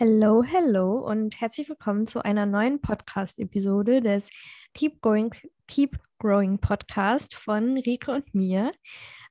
Hello, 0.00 0.44
hello 0.44 1.00
und 1.00 1.40
herzlich 1.40 1.68
willkommen 1.68 2.06
zu 2.06 2.24
einer 2.24 2.46
neuen 2.46 2.80
Podcast-Episode 2.80 4.00
des 4.00 4.30
Keep 4.72 5.00
Going, 5.00 5.34
Keep 5.66 5.98
Growing 6.20 6.60
Podcast 6.60 7.34
von 7.34 7.76
Rike 7.78 8.12
und 8.12 8.32
mir. 8.32 8.70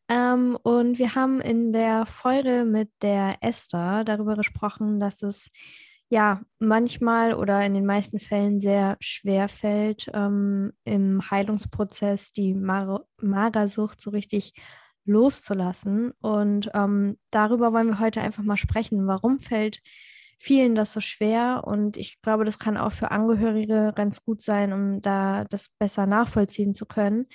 Ähm, 0.10 0.58
und 0.64 1.00
wir 1.00 1.16
haben 1.16 1.40
in 1.40 1.72
der 1.72 2.06
Folge 2.06 2.66
mit 2.66 2.90
der 3.02 3.38
Esther 3.40 4.04
darüber 4.04 4.36
gesprochen, 4.36 5.00
dass 5.00 5.22
es 5.22 5.52
ja 6.10 6.42
manchmal 6.60 7.34
oder 7.34 7.66
in 7.66 7.74
den 7.74 7.86
meisten 7.86 8.20
Fällen 8.20 8.60
sehr 8.60 8.98
schwer 9.00 9.48
fällt, 9.48 10.12
ähm, 10.14 10.74
im 10.84 11.32
Heilungsprozess 11.32 12.34
die 12.34 12.54
Mar 12.54 13.06
Magersucht 13.22 14.02
so 14.02 14.10
richtig 14.10 14.52
loszulassen. 15.06 16.12
Und 16.20 16.70
ähm, 16.74 17.18
darüber 17.32 17.72
wollen 17.72 17.88
wir 17.88 18.00
heute 18.00 18.20
einfach 18.20 18.44
mal 18.44 18.58
sprechen. 18.58 19.08
Warum 19.08 19.40
fällt 19.40 19.80
vielen 20.38 20.76
das 20.76 20.94
so 20.94 21.00
schwer 21.00 21.64
und 21.66 21.98
ich 21.98 22.22
glaube, 22.22 22.46
das 22.46 22.60
kann 22.60 22.78
auch 22.78 22.92
für 22.92 23.12
Angehörige 23.12 23.94
ganz 23.96 24.24
gut 24.24 24.42
sein, 24.42 24.72
um 24.74 25.02
da 25.02 25.46
das 25.46 25.70
besser 25.80 26.06
nachvollziehen 26.06 26.74
zu 26.74 26.86
können. 26.86 27.28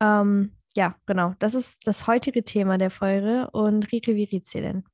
Ähm, 0.00 0.56
ja, 0.74 0.96
genau, 1.06 1.34
das 1.38 1.54
ist 1.54 1.86
das 1.86 2.06
heutige 2.06 2.44
Thema 2.44 2.78
der 2.78 2.90
Folge 2.90 3.48
und 3.52 3.90
Rike, 3.92 4.14
wie 4.14 4.26
geht's 4.26 4.50
dir 4.50 4.62
denn? 4.62 4.84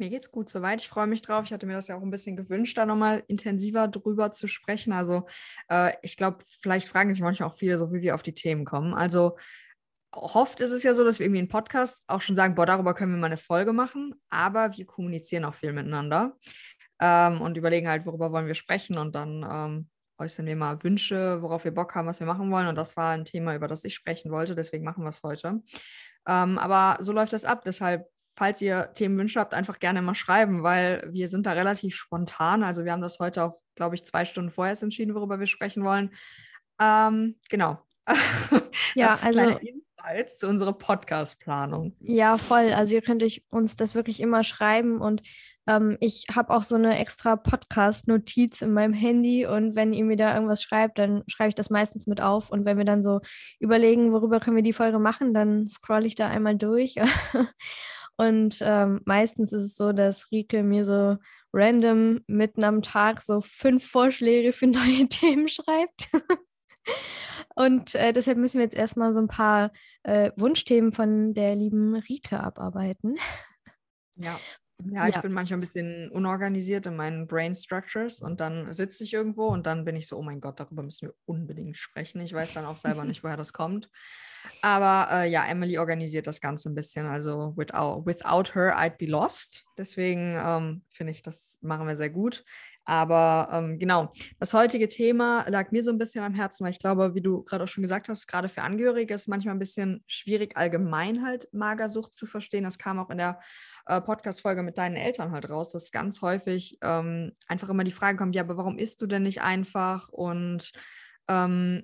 Mir 0.00 0.10
geht's 0.10 0.30
gut 0.30 0.48
soweit. 0.48 0.80
Ich 0.80 0.88
freue 0.88 1.08
mich 1.08 1.22
drauf. 1.22 1.44
Ich 1.44 1.52
hatte 1.52 1.66
mir 1.66 1.72
das 1.72 1.88
ja 1.88 1.96
auch 1.96 2.02
ein 2.02 2.10
bisschen 2.10 2.36
gewünscht, 2.36 2.78
da 2.78 2.86
nochmal 2.86 3.24
intensiver 3.26 3.88
drüber 3.88 4.30
zu 4.30 4.46
sprechen. 4.46 4.92
Also 4.92 5.26
äh, 5.68 5.92
ich 6.02 6.16
glaube, 6.16 6.38
vielleicht 6.60 6.88
fragen 6.88 7.12
sich 7.12 7.20
manchmal 7.20 7.48
auch 7.48 7.56
viele, 7.56 7.78
so 7.78 7.92
wie 7.92 8.00
wir 8.00 8.14
auf 8.14 8.22
die 8.22 8.34
Themen 8.34 8.64
kommen. 8.64 8.94
Also 8.94 9.36
oft 10.12 10.60
ist 10.60 10.70
es 10.70 10.82
ja 10.82 10.94
so, 10.94 11.04
dass 11.04 11.18
wir 11.18 11.26
irgendwie 11.26 11.40
in 11.40 11.48
Podcasts 11.48 12.04
auch 12.08 12.20
schon 12.20 12.36
sagen, 12.36 12.54
boah, 12.54 12.66
darüber 12.66 12.94
können 12.94 13.12
wir 13.12 13.18
mal 13.18 13.26
eine 13.26 13.36
Folge 13.36 13.72
machen, 13.72 14.14
aber 14.30 14.76
wir 14.76 14.86
kommunizieren 14.86 15.44
auch 15.44 15.54
viel 15.54 15.72
miteinander 15.72 16.36
ähm, 17.00 17.40
und 17.40 17.56
überlegen 17.56 17.88
halt, 17.88 18.06
worüber 18.06 18.32
wollen 18.32 18.46
wir 18.46 18.54
sprechen 18.54 18.98
und 18.98 19.14
dann 19.14 19.46
ähm, 19.50 19.88
äußern 20.18 20.46
wir 20.46 20.56
mal 20.56 20.82
Wünsche, 20.82 21.42
worauf 21.42 21.64
wir 21.64 21.74
Bock 21.74 21.94
haben, 21.94 22.08
was 22.08 22.20
wir 22.20 22.26
machen 22.26 22.50
wollen 22.50 22.66
und 22.66 22.76
das 22.76 22.96
war 22.96 23.12
ein 23.12 23.24
Thema, 23.24 23.54
über 23.54 23.68
das 23.68 23.84
ich 23.84 23.94
sprechen 23.94 24.30
wollte, 24.30 24.54
deswegen 24.54 24.84
machen 24.84 25.04
wir 25.04 25.10
es 25.10 25.22
heute. 25.22 25.62
Ähm, 26.26 26.58
aber 26.58 27.02
so 27.02 27.12
läuft 27.12 27.32
das 27.32 27.44
ab, 27.44 27.62
deshalb 27.64 28.06
falls 28.38 28.62
ihr 28.62 28.92
Themenwünsche 28.94 29.40
habt, 29.40 29.52
einfach 29.52 29.80
gerne 29.80 30.00
mal 30.00 30.14
schreiben, 30.14 30.62
weil 30.62 31.08
wir 31.10 31.28
sind 31.28 31.44
da 31.44 31.52
relativ 31.52 31.96
spontan. 31.96 32.62
Also 32.62 32.84
wir 32.84 32.92
haben 32.92 33.02
das 33.02 33.18
heute 33.18 33.42
auch, 33.42 33.60
glaube 33.74 33.96
ich, 33.96 34.04
zwei 34.04 34.24
Stunden 34.24 34.50
vorher 34.50 34.80
entschieden, 34.80 35.16
worüber 35.16 35.40
wir 35.40 35.46
sprechen 35.46 35.84
wollen. 35.84 36.10
Ähm, 36.80 37.36
genau. 37.50 37.82
ja, 38.94 39.18
also 39.20 39.58
Insights 39.98 40.38
zu 40.38 40.48
unserer 40.48 40.72
Podcast-Planung. 40.72 41.94
Ja, 42.00 42.38
voll. 42.38 42.72
Also 42.72 42.94
ihr 42.94 43.02
könnt 43.02 43.24
uns 43.50 43.76
das 43.76 43.94
wirklich 43.94 44.20
immer 44.20 44.44
schreiben 44.44 45.00
und 45.00 45.22
ähm, 45.66 45.96
ich 46.00 46.26
habe 46.34 46.54
auch 46.54 46.62
so 46.62 46.76
eine 46.76 46.98
extra 46.98 47.36
Podcast-Notiz 47.36 48.62
in 48.62 48.72
meinem 48.72 48.92
Handy 48.92 49.46
und 49.46 49.74
wenn 49.74 49.92
ihr 49.92 50.04
mir 50.04 50.16
da 50.16 50.34
irgendwas 50.34 50.62
schreibt, 50.62 50.98
dann 50.98 51.24
schreibe 51.26 51.50
ich 51.50 51.54
das 51.54 51.70
meistens 51.70 52.06
mit 52.06 52.20
auf 52.20 52.50
und 52.50 52.64
wenn 52.64 52.78
wir 52.78 52.84
dann 52.84 53.02
so 53.02 53.20
überlegen, 53.58 54.12
worüber 54.12 54.40
können 54.40 54.56
wir 54.56 54.62
die 54.62 54.72
Folge 54.72 54.98
machen, 54.98 55.34
dann 55.34 55.68
scrolle 55.68 56.06
ich 56.06 56.14
da 56.14 56.28
einmal 56.28 56.56
durch 56.56 56.94
und 58.16 58.58
ähm, 58.60 59.00
meistens 59.04 59.52
ist 59.52 59.64
es 59.64 59.76
so, 59.76 59.92
dass 59.92 60.30
Rike 60.30 60.62
mir 60.62 60.84
so 60.84 61.16
random 61.52 62.20
mitten 62.26 62.64
am 62.64 62.82
Tag 62.82 63.22
so 63.22 63.40
fünf 63.40 63.86
Vorschläge 63.86 64.52
für 64.52 64.66
neue 64.68 65.08
Themen 65.08 65.48
schreibt. 65.48 66.08
Und 67.58 67.96
äh, 67.96 68.12
deshalb 68.12 68.38
müssen 68.38 68.58
wir 68.58 68.64
jetzt 68.64 68.76
erstmal 68.76 69.12
so 69.12 69.18
ein 69.18 69.26
paar 69.26 69.72
äh, 70.04 70.30
Wunschthemen 70.36 70.92
von 70.92 71.34
der 71.34 71.56
lieben 71.56 71.96
Rike 71.96 72.38
abarbeiten. 72.38 73.16
Ja. 74.14 74.38
Ja, 74.84 75.08
ich 75.08 75.16
ja. 75.16 75.20
bin 75.20 75.32
manchmal 75.32 75.58
ein 75.58 75.60
bisschen 75.60 76.08
unorganisiert 76.10 76.86
in 76.86 76.94
meinen 76.94 77.26
Brain 77.26 77.52
Structures 77.52 78.20
und 78.20 78.38
dann 78.38 78.72
sitze 78.72 79.02
ich 79.02 79.12
irgendwo 79.12 79.48
und 79.48 79.66
dann 79.66 79.84
bin 79.84 79.96
ich 79.96 80.06
so, 80.06 80.16
oh 80.16 80.22
mein 80.22 80.40
Gott, 80.40 80.60
darüber 80.60 80.84
müssen 80.84 81.08
wir 81.08 81.14
unbedingt 81.24 81.76
sprechen. 81.76 82.20
Ich 82.20 82.32
weiß 82.32 82.54
dann 82.54 82.64
auch 82.64 82.78
selber 82.78 83.04
nicht, 83.04 83.24
woher 83.24 83.36
das 83.36 83.52
kommt. 83.52 83.90
Aber 84.62 85.08
äh, 85.10 85.28
ja, 85.28 85.44
Emily 85.46 85.78
organisiert 85.78 86.28
das 86.28 86.40
Ganze 86.40 86.70
ein 86.70 86.76
bisschen. 86.76 87.06
Also 87.06 87.54
without, 87.56 88.06
without 88.06 88.54
her, 88.54 88.78
I'd 88.78 88.98
be 88.98 89.06
lost. 89.06 89.64
Deswegen 89.76 90.36
ähm, 90.40 90.84
finde 90.92 91.10
ich, 91.10 91.22
das 91.24 91.58
machen 91.60 91.88
wir 91.88 91.96
sehr 91.96 92.10
gut. 92.10 92.44
Aber 92.88 93.50
ähm, 93.52 93.78
genau, 93.78 94.14
das 94.38 94.54
heutige 94.54 94.88
Thema 94.88 95.44
lag 95.46 95.72
mir 95.72 95.82
so 95.82 95.90
ein 95.90 95.98
bisschen 95.98 96.24
am 96.24 96.32
Herzen, 96.32 96.64
weil 96.64 96.72
ich 96.72 96.78
glaube, 96.78 97.14
wie 97.14 97.20
du 97.20 97.42
gerade 97.42 97.64
auch 97.64 97.68
schon 97.68 97.82
gesagt 97.82 98.08
hast, 98.08 98.26
gerade 98.26 98.48
für 98.48 98.62
Angehörige 98.62 99.12
ist 99.12 99.22
es 99.22 99.28
manchmal 99.28 99.54
ein 99.54 99.58
bisschen 99.58 100.02
schwierig, 100.06 100.56
allgemein 100.56 101.22
halt 101.22 101.52
Magersucht 101.52 102.16
zu 102.16 102.24
verstehen. 102.24 102.64
Das 102.64 102.78
kam 102.78 102.98
auch 102.98 103.10
in 103.10 103.18
der 103.18 103.40
äh, 103.84 104.00
Podcast-Folge 104.00 104.62
mit 104.62 104.78
deinen 104.78 104.96
Eltern 104.96 105.32
halt 105.32 105.50
raus, 105.50 105.70
dass 105.70 105.92
ganz 105.92 106.22
häufig 106.22 106.78
ähm, 106.80 107.32
einfach 107.46 107.68
immer 107.68 107.84
die 107.84 107.92
Frage 107.92 108.16
kommt, 108.16 108.34
ja, 108.34 108.42
aber 108.42 108.56
warum 108.56 108.78
isst 108.78 109.02
du 109.02 109.06
denn 109.06 109.24
nicht 109.24 109.42
einfach 109.42 110.08
und 110.08 110.72
ähm, 111.28 111.82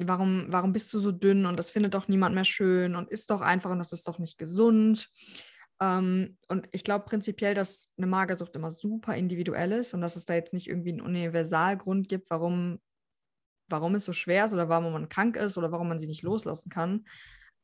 warum, 0.00 0.46
warum 0.48 0.72
bist 0.72 0.92
du 0.92 0.98
so 0.98 1.12
dünn 1.12 1.46
und 1.46 1.60
das 1.60 1.70
findet 1.70 1.94
doch 1.94 2.08
niemand 2.08 2.34
mehr 2.34 2.44
schön 2.44 2.96
und 2.96 3.08
isst 3.08 3.30
doch 3.30 3.40
einfach 3.40 3.70
und 3.70 3.78
das 3.78 3.92
ist 3.92 4.08
doch 4.08 4.18
nicht 4.18 4.36
gesund. 4.36 5.10
Ähm, 5.80 6.36
und 6.48 6.68
ich 6.72 6.84
glaube 6.84 7.04
prinzipiell, 7.04 7.54
dass 7.54 7.90
eine 7.96 8.06
Magersucht 8.06 8.54
immer 8.56 8.72
super 8.72 9.16
individuell 9.16 9.72
ist 9.72 9.94
und 9.94 10.00
dass 10.00 10.16
es 10.16 10.24
da 10.24 10.34
jetzt 10.34 10.52
nicht 10.52 10.68
irgendwie 10.68 10.90
einen 10.90 11.00
Universalgrund 11.00 12.08
gibt, 12.08 12.30
warum, 12.30 12.80
warum 13.68 13.94
es 13.94 14.04
so 14.04 14.12
schwer 14.12 14.46
ist 14.46 14.52
oder 14.52 14.68
warum 14.68 14.92
man 14.92 15.08
krank 15.08 15.36
ist 15.36 15.56
oder 15.58 15.72
warum 15.72 15.88
man 15.88 16.00
sie 16.00 16.06
nicht 16.06 16.22
loslassen 16.22 16.70
kann. 16.70 17.06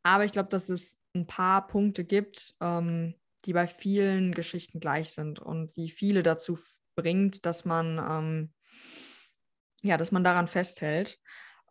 Aber 0.03 0.25
ich 0.25 0.33
glaube, 0.33 0.49
dass 0.49 0.69
es 0.69 0.99
ein 1.15 1.27
paar 1.27 1.67
Punkte 1.67 2.05
gibt, 2.05 2.55
ähm, 2.61 3.15
die 3.45 3.53
bei 3.53 3.67
vielen 3.67 4.33
Geschichten 4.33 4.81
gleich 4.81 5.11
sind 5.11 5.39
und 5.39 5.77
die 5.77 5.91
viele 5.91 6.23
dazu 6.23 6.59
bringt, 6.97 7.45
dass 7.45 7.65
man 7.65 7.99
ähm, 7.99 8.53
ja, 9.83 9.97
dass 9.97 10.13
man 10.13 10.25
daran 10.25 10.49
festhält. 10.49 11.19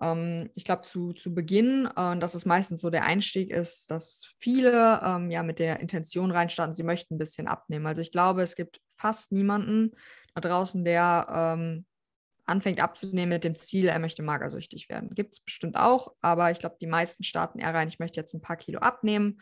Ähm, 0.01 0.49
ich 0.55 0.65
glaube, 0.65 0.83
zu, 0.83 1.13
zu 1.13 1.33
Beginn, 1.33 1.87
äh, 1.95 2.17
dass 2.17 2.33
es 2.33 2.45
meistens 2.45 2.81
so 2.81 2.89
der 2.89 3.05
Einstieg 3.05 3.51
ist, 3.51 3.89
dass 3.91 4.35
viele 4.39 5.01
ähm, 5.03 5.31
ja 5.31 5.43
mit 5.43 5.59
der 5.59 5.79
Intention 5.79 6.31
reinstarten, 6.31 6.73
sie 6.73 6.83
möchten 6.83 7.15
ein 7.15 7.19
bisschen 7.19 7.47
abnehmen. 7.47 7.87
Also 7.87 8.01
ich 8.01 8.11
glaube, 8.11 8.43
es 8.43 8.55
gibt 8.55 8.81
fast 8.91 9.31
niemanden 9.31 9.91
da 10.33 10.41
draußen, 10.41 10.83
der 10.83 11.27
ähm, 11.29 11.85
anfängt 12.45 12.81
abzunehmen 12.81 13.29
mit 13.29 13.43
dem 13.43 13.55
Ziel, 13.55 13.87
er 13.87 13.99
möchte 13.99 14.21
magersüchtig 14.21 14.89
werden. 14.89 15.09
Gibt 15.15 15.35
es 15.35 15.39
bestimmt 15.39 15.77
auch, 15.77 16.13
aber 16.21 16.51
ich 16.51 16.59
glaube, 16.59 16.77
die 16.79 16.87
meisten 16.87 17.23
starten 17.23 17.59
eher 17.59 17.73
rein, 17.73 17.87
ich 17.87 17.99
möchte 17.99 18.19
jetzt 18.19 18.33
ein 18.33 18.41
paar 18.41 18.57
Kilo 18.57 18.79
abnehmen, 18.79 19.41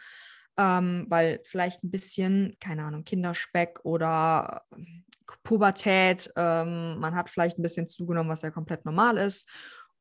ähm, 0.58 1.06
weil 1.10 1.42
vielleicht 1.44 1.84
ein 1.84 1.92
bisschen, 1.92 2.56
keine 2.60 2.84
Ahnung, 2.84 3.04
Kinderspeck 3.04 3.80
oder 3.84 4.64
ähm, 4.74 5.04
Pubertät, 5.44 6.32
ähm, 6.36 7.00
man 7.00 7.16
hat 7.16 7.30
vielleicht 7.30 7.58
ein 7.58 7.64
bisschen 7.64 7.88
zugenommen, 7.88 8.30
was 8.30 8.42
ja 8.42 8.52
komplett 8.52 8.86
normal 8.86 9.18
ist. 9.18 9.50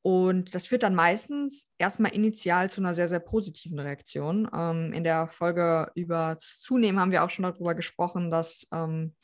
Und 0.02 0.54
das 0.54 0.66
führt 0.66 0.82
dann 0.82 0.96
meistens 0.96 1.68
erstmal 1.78 2.12
initial 2.12 2.68
zu 2.68 2.80
einer 2.80 2.94
sehr, 2.94 3.08
sehr 3.08 3.20
positiven 3.20 3.78
Reaktion. 3.78 4.50
Ähm, 4.52 4.92
in 4.92 5.04
der 5.04 5.28
Folge 5.28 5.90
über 5.94 6.36
Zunehmen 6.38 7.00
haben 7.00 7.12
wir 7.12 7.22
auch 7.22 7.30
schon 7.30 7.44
darüber 7.44 7.74
gesprochen, 7.76 8.30
dass 8.30 8.66
ähm, 8.74 9.14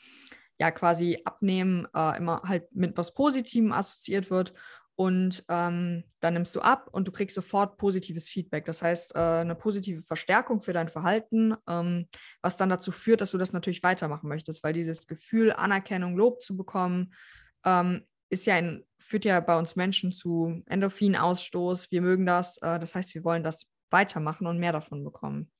ja 0.60 0.70
quasi 0.70 1.18
Abnehmen 1.24 1.88
äh, 1.94 2.16
immer 2.16 2.42
halt 2.44 2.72
mit 2.72 2.96
was 2.96 3.12
Positivem 3.12 3.72
assoziiert 3.72 4.30
wird. 4.30 4.54
Und 4.94 5.44
ähm, 5.48 6.02
dann 6.20 6.34
nimmst 6.34 6.56
du 6.56 6.60
ab 6.60 6.88
und 6.90 7.06
du 7.06 7.12
kriegst 7.12 7.36
sofort 7.36 7.76
positives 7.76 8.28
Feedback. 8.28 8.64
Das 8.64 8.82
heißt, 8.82 9.14
äh, 9.14 9.18
eine 9.18 9.54
positive 9.54 10.02
Verstärkung 10.02 10.60
für 10.60 10.72
dein 10.72 10.88
Verhalten, 10.88 11.54
ähm, 11.68 12.08
was 12.42 12.56
dann 12.56 12.68
dazu 12.68 12.90
führt, 12.90 13.20
dass 13.20 13.30
du 13.30 13.38
das 13.38 13.52
natürlich 13.52 13.84
weitermachen 13.84 14.28
möchtest, 14.28 14.64
weil 14.64 14.72
dieses 14.72 15.06
Gefühl, 15.06 15.52
Anerkennung, 15.52 16.16
Lob 16.16 16.40
zu 16.40 16.56
bekommen, 16.56 17.14
ähm, 17.64 18.04
ist 18.30 18.46
ja 18.46 18.54
ein, 18.54 18.84
führt 18.98 19.24
ja 19.24 19.40
bei 19.40 19.58
uns 19.58 19.76
Menschen 19.76 20.12
zu 20.12 20.62
Endorphinausstoß. 20.66 21.90
Wir 21.90 22.02
mögen 22.02 22.26
das. 22.26 22.58
Äh, 22.58 22.78
das 22.78 22.94
heißt, 22.94 23.14
wir 23.14 23.24
wollen 23.24 23.42
das 23.42 23.66
weitermachen 23.90 24.46
und 24.46 24.58
mehr 24.58 24.72
davon 24.72 25.04
bekommen. 25.04 25.50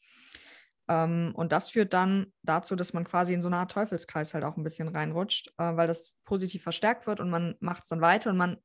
Ähm, 0.89 1.33
und 1.35 1.53
das 1.53 1.71
führt 1.71 1.93
dann 1.93 2.33
dazu, 2.43 2.75
dass 2.77 2.93
man 2.93 3.05
quasi 3.05 3.35
in 3.35 3.43
so 3.43 3.49
eine 3.49 3.59
Art 3.59 3.71
Teufelskreis 3.73 4.35
halt 4.35 4.45
auch 4.45 4.57
ein 4.57 4.65
bisschen 4.65 4.89
reinrutscht, 4.89 5.49
äh, 5.59 5.77
weil 5.77 5.87
das 5.87 6.17
positiv 6.25 6.63
verstärkt 6.63 7.07
wird 7.07 7.21
und 7.21 7.31
man 7.31 7.57
macht 7.61 7.83
es 7.83 7.89
dann 7.89 8.01
weiter 8.01 8.31
und 8.31 8.37
man 8.37 8.57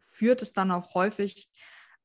führt 0.00 0.42
es 0.42 0.52
dann 0.52 0.70
auch 0.70 0.94
häufig 0.94 1.50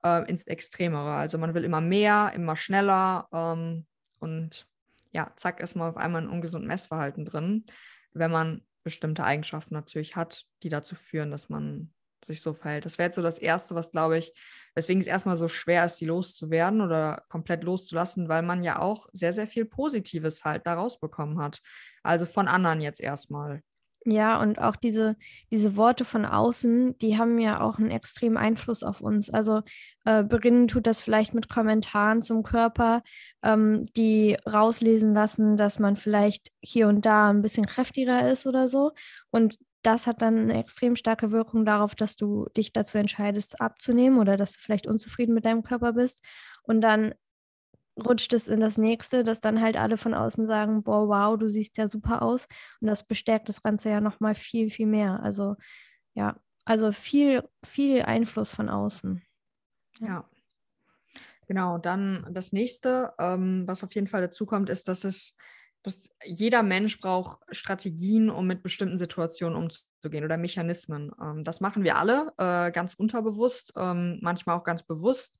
äh, 0.03 0.27
ins 0.29 0.43
Extremere. 0.43 1.13
Also 1.13 1.37
man 1.37 1.53
will 1.53 1.63
immer 1.63 1.81
mehr, 1.81 2.31
immer 2.35 2.55
schneller 2.55 3.27
ähm, 3.31 3.85
und 4.19 4.67
ja, 5.11 5.31
zack, 5.35 5.59
ist 5.59 5.75
man 5.75 5.91
auf 5.91 5.97
einmal 5.97 6.23
ein 6.23 6.29
ungesundes 6.29 6.67
Messverhalten 6.67 7.25
drin, 7.25 7.65
wenn 8.13 8.31
man 8.31 8.63
bestimmte 8.83 9.23
Eigenschaften 9.23 9.73
natürlich 9.73 10.15
hat, 10.15 10.45
die 10.61 10.69
dazu 10.69 10.95
führen, 10.95 11.31
dass 11.31 11.49
man 11.49 11.93
sich 12.25 12.41
so 12.41 12.53
verhält. 12.53 12.85
Das 12.85 12.97
wäre 12.97 13.07
jetzt 13.07 13.15
so 13.15 13.21
das 13.21 13.39
Erste, 13.39 13.75
was 13.75 13.91
glaube 13.91 14.17
ich, 14.17 14.33
weswegen 14.75 15.01
es 15.01 15.07
erstmal 15.07 15.37
so 15.37 15.47
schwer 15.47 15.85
ist, 15.85 15.97
die 15.97 16.05
loszuwerden 16.05 16.81
oder 16.81 17.23
komplett 17.29 17.63
loszulassen, 17.63 18.29
weil 18.29 18.41
man 18.41 18.63
ja 18.63 18.79
auch 18.79 19.07
sehr, 19.13 19.33
sehr 19.33 19.47
viel 19.47 19.65
Positives 19.65 20.43
halt 20.43 20.65
daraus 20.65 20.99
bekommen 20.99 21.39
hat. 21.39 21.59
Also 22.01 22.25
von 22.25 22.47
anderen 22.47 22.81
jetzt 22.81 23.01
erstmal. 23.01 23.61
Ja, 24.05 24.41
und 24.41 24.59
auch 24.59 24.75
diese, 24.75 25.15
diese 25.49 25.77
Worte 25.77 26.03
von 26.03 26.25
außen, 26.25 26.97
die 26.97 27.17
haben 27.17 27.39
ja 27.39 27.61
auch 27.61 27.79
einen 27.79 27.89
extremen 27.89 28.35
Einfluss 28.35 28.83
auf 28.83 28.99
uns. 28.99 29.29
Also 29.29 29.61
äh, 30.03 30.23
Berin 30.23 30.67
tut 30.67 30.87
das 30.87 30.99
vielleicht 30.99 31.33
mit 31.33 31.47
Kommentaren 31.47 32.21
zum 32.21 32.43
Körper, 32.43 33.01
ähm, 33.43 33.85
die 33.95 34.35
rauslesen 34.45 35.13
lassen, 35.13 35.55
dass 35.55 35.79
man 35.79 35.95
vielleicht 35.95 36.51
hier 36.61 36.89
und 36.89 37.05
da 37.05 37.29
ein 37.29 37.41
bisschen 37.41 37.65
kräftiger 37.65 38.29
ist 38.29 38.45
oder 38.45 38.67
so. 38.67 38.91
Und 39.31 39.57
das 39.83 40.05
hat 40.05 40.21
dann 40.21 40.37
eine 40.37 40.59
extrem 40.59 40.97
starke 40.97 41.31
Wirkung 41.31 41.63
darauf, 41.65 41.95
dass 41.95 42.17
du 42.17 42.47
dich 42.57 42.73
dazu 42.73 42.97
entscheidest, 42.97 43.61
abzunehmen 43.61 44.19
oder 44.19 44.35
dass 44.35 44.53
du 44.53 44.59
vielleicht 44.59 44.87
unzufrieden 44.87 45.33
mit 45.33 45.45
deinem 45.45 45.63
Körper 45.63 45.93
bist. 45.93 46.21
Und 46.63 46.81
dann 46.81 47.13
rutscht 47.97 48.33
es 48.33 48.47
in 48.47 48.59
das 48.59 48.77
nächste, 48.77 49.23
dass 49.23 49.41
dann 49.41 49.61
halt 49.61 49.77
alle 49.77 49.97
von 49.97 50.13
außen 50.13 50.47
sagen, 50.47 50.83
boah, 50.83 51.07
wow, 51.07 51.37
du 51.37 51.47
siehst 51.47 51.77
ja 51.77 51.87
super 51.87 52.21
aus. 52.21 52.47
Und 52.81 52.87
das 52.87 53.05
bestärkt 53.05 53.49
das 53.49 53.61
Ganze 53.61 53.89
ja 53.89 54.01
nochmal 54.01 54.35
viel, 54.35 54.69
viel 54.69 54.87
mehr. 54.87 55.21
Also 55.21 55.55
ja, 56.13 56.39
also 56.65 56.91
viel, 56.91 57.43
viel 57.63 58.03
Einfluss 58.03 58.51
von 58.51 58.69
außen. 58.69 59.21
Ja. 59.99 60.07
ja. 60.07 60.29
Genau, 61.47 61.77
dann 61.77 62.25
das 62.31 62.53
nächste, 62.53 63.13
ähm, 63.19 63.67
was 63.67 63.83
auf 63.83 63.93
jeden 63.93 64.07
Fall 64.07 64.21
dazu 64.21 64.45
kommt, 64.45 64.69
ist, 64.69 64.87
dass 64.87 65.03
es, 65.03 65.35
dass 65.83 66.09
jeder 66.23 66.63
Mensch 66.63 66.99
braucht 66.99 67.41
Strategien, 67.51 68.29
um 68.29 68.47
mit 68.47 68.63
bestimmten 68.63 68.97
Situationen 68.97 69.57
umzugehen 69.57 70.23
oder 70.23 70.37
Mechanismen. 70.37 71.11
Ähm, 71.21 71.43
das 71.43 71.59
machen 71.59 71.83
wir 71.83 71.97
alle, 71.97 72.31
äh, 72.37 72.71
ganz 72.71 72.93
unterbewusst, 72.93 73.73
ähm, 73.75 74.19
manchmal 74.21 74.57
auch 74.57 74.63
ganz 74.63 74.83
bewusst 74.83 75.37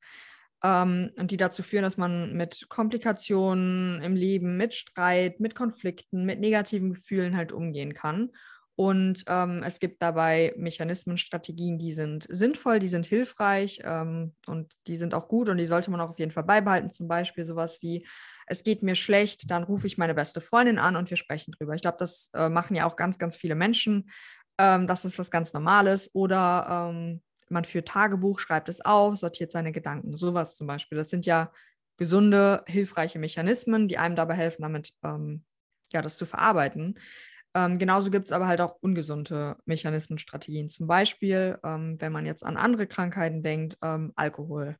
ähm, 0.63 1.12
und 1.18 1.31
die 1.31 1.38
dazu 1.38 1.62
führen, 1.63 1.83
dass 1.83 1.98
man 1.98 2.33
mit 2.33 2.68
Komplikationen 2.69 4.01
im 4.01 4.15
Leben, 4.15 4.57
mit 4.57 4.74
Streit, 4.74 5.39
mit 5.39 5.56
Konflikten, 5.56 6.25
mit 6.25 6.39
negativen 6.39 6.92
Gefühlen 6.92 7.36
halt 7.36 7.51
umgehen 7.51 7.94
kann. 7.94 8.31
Und 8.75 9.24
ähm, 9.27 9.62
es 9.63 9.80
gibt 9.80 10.01
dabei 10.01 10.54
Mechanismen, 10.57 11.18
Strategien, 11.18 11.77
die 11.77 11.92
sind 11.92 12.25
sinnvoll, 12.30 12.80
die 12.80 12.88
sind 12.88 13.06
hilfreich 13.06 13.81
ähm, 13.83 14.33
und 14.48 14.74
die 14.88 14.98
sind 14.98 15.13
auch 15.13 15.27
gut 15.27 15.50
und 15.50 15.57
die 15.57 15.68
sollte 15.68 15.92
man 15.92 16.01
auch 16.01 16.10
auf 16.10 16.18
jeden 16.18 16.31
Fall 16.31 16.44
beibehalten. 16.44 16.89
Zum 16.89 17.07
Beispiel 17.07 17.45
sowas 17.45 17.83
wie, 17.83 18.07
es 18.48 18.63
geht 18.63 18.81
mir 18.81 18.95
schlecht, 18.95 19.51
dann 19.51 19.63
rufe 19.63 19.86
ich 19.86 20.00
meine 20.00 20.15
beste 20.15 20.42
Freundin 20.42 20.80
an 20.80 20.95
und 20.95 21.12
wir 21.12 21.18
sprechen 21.18 21.51
drüber. 21.51 21.75
Ich 21.75 21.83
glaube, 21.83 21.98
das 22.00 22.31
äh, 22.33 22.50
machen 22.50 22.75
ja 22.75 22.88
auch 22.88 22.95
ganz, 22.95 23.19
ganz 23.19 23.36
viele 23.36 23.54
Menschen. 23.54 24.10
Ähm, 24.57 24.88
das 24.88 25.06
ist 25.06 25.19
was 25.19 25.30
ganz 25.30 25.54
Normales. 25.54 26.10
Oder 26.15 26.89
ähm, 26.89 27.21
man 27.53 27.65
führt 27.65 27.88
Tagebuch, 27.88 28.39
schreibt 28.39 28.69
es 28.69 28.81
auf, 28.81 29.17
sortiert 29.17 29.51
seine 29.51 29.71
Gedanken. 29.71 30.15
Sowas 30.15 30.55
zum 30.55 30.67
Beispiel. 30.67 30.97
Das 30.97 31.09
sind 31.09 31.25
ja 31.25 31.51
gesunde, 31.97 32.63
hilfreiche 32.67 33.19
Mechanismen, 33.19 33.88
die 33.88 33.97
einem 33.97 34.15
dabei 34.15 34.35
helfen, 34.35 34.63
damit 34.63 34.94
ähm, 35.03 35.45
ja, 35.91 36.01
das 36.01 36.17
zu 36.17 36.25
verarbeiten. 36.25 37.00
Ähm, 37.55 37.77
genauso 37.77 38.09
gibt 38.09 38.27
es 38.27 38.31
aber 38.31 38.47
halt 38.47 38.61
auch 38.61 38.77
ungesunde 38.81 39.57
Mechanismen, 39.65 40.17
Strategien. 40.17 40.69
Zum 40.69 40.88
Beispiel, 40.88 41.59
ähm, 41.63 41.97
wenn 42.00 42.11
man 42.11 42.25
jetzt 42.25 42.44
an 42.44 42.57
andere 42.57 42.88
Krankheiten 42.88 43.44
denkt, 43.44 43.77
ähm, 43.83 44.11
Alkohol. 44.15 44.75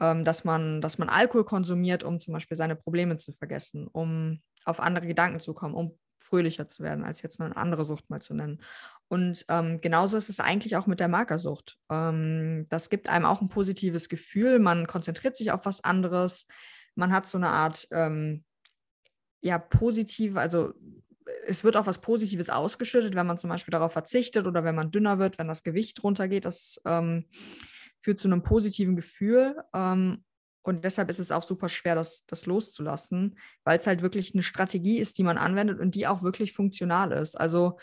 Ähm, 0.00 0.24
dass, 0.24 0.44
man, 0.44 0.80
dass 0.80 0.96
man 0.96 1.10
Alkohol 1.10 1.44
konsumiert, 1.44 2.04
um 2.04 2.20
zum 2.20 2.32
Beispiel 2.32 2.56
seine 2.56 2.76
Probleme 2.76 3.18
zu 3.18 3.32
vergessen, 3.32 3.86
um 3.86 4.40
auf 4.64 4.80
andere 4.80 5.06
Gedanken 5.06 5.40
zu 5.40 5.52
kommen, 5.52 5.74
um 5.74 5.98
fröhlicher 6.18 6.68
zu 6.68 6.82
werden, 6.82 7.04
als 7.04 7.22
jetzt 7.22 7.40
eine 7.40 7.56
andere 7.56 7.84
Sucht 7.84 8.08
mal 8.08 8.22
zu 8.22 8.34
nennen. 8.34 8.62
Und 9.10 9.44
ähm, 9.48 9.80
genauso 9.80 10.16
ist 10.16 10.28
es 10.28 10.38
eigentlich 10.38 10.76
auch 10.76 10.86
mit 10.86 11.00
der 11.00 11.08
Magersucht. 11.08 11.76
Ähm, 11.90 12.66
das 12.68 12.90
gibt 12.90 13.08
einem 13.08 13.26
auch 13.26 13.40
ein 13.40 13.48
positives 13.48 14.08
Gefühl. 14.08 14.60
Man 14.60 14.86
konzentriert 14.86 15.36
sich 15.36 15.50
auf 15.50 15.66
was 15.66 15.82
anderes. 15.82 16.46
Man 16.94 17.12
hat 17.12 17.26
so 17.26 17.36
eine 17.36 17.48
Art, 17.48 17.88
ähm, 17.90 18.44
ja, 19.40 19.58
positive, 19.58 20.38
also 20.38 20.74
es 21.48 21.64
wird 21.64 21.76
auch 21.76 21.86
was 21.86 22.00
Positives 22.00 22.50
ausgeschüttet, 22.50 23.16
wenn 23.16 23.26
man 23.26 23.38
zum 23.38 23.50
Beispiel 23.50 23.72
darauf 23.72 23.92
verzichtet 23.92 24.46
oder 24.46 24.62
wenn 24.62 24.76
man 24.76 24.92
dünner 24.92 25.18
wird, 25.18 25.40
wenn 25.40 25.48
das 25.48 25.64
Gewicht 25.64 26.04
runtergeht. 26.04 26.44
Das 26.44 26.80
ähm, 26.84 27.26
führt 27.98 28.20
zu 28.20 28.28
einem 28.28 28.44
positiven 28.44 28.94
Gefühl. 28.94 29.56
Ähm, 29.74 30.22
und 30.62 30.84
deshalb 30.84 31.10
ist 31.10 31.18
es 31.18 31.32
auch 31.32 31.42
super 31.42 31.68
schwer, 31.68 31.96
das, 31.96 32.24
das 32.26 32.46
loszulassen, 32.46 33.36
weil 33.64 33.76
es 33.76 33.88
halt 33.88 34.02
wirklich 34.02 34.34
eine 34.34 34.44
Strategie 34.44 34.98
ist, 34.98 35.18
die 35.18 35.24
man 35.24 35.36
anwendet 35.36 35.80
und 35.80 35.96
die 35.96 36.06
auch 36.06 36.22
wirklich 36.22 36.52
funktional 36.52 37.10
ist. 37.10 37.34
Also 37.34 37.76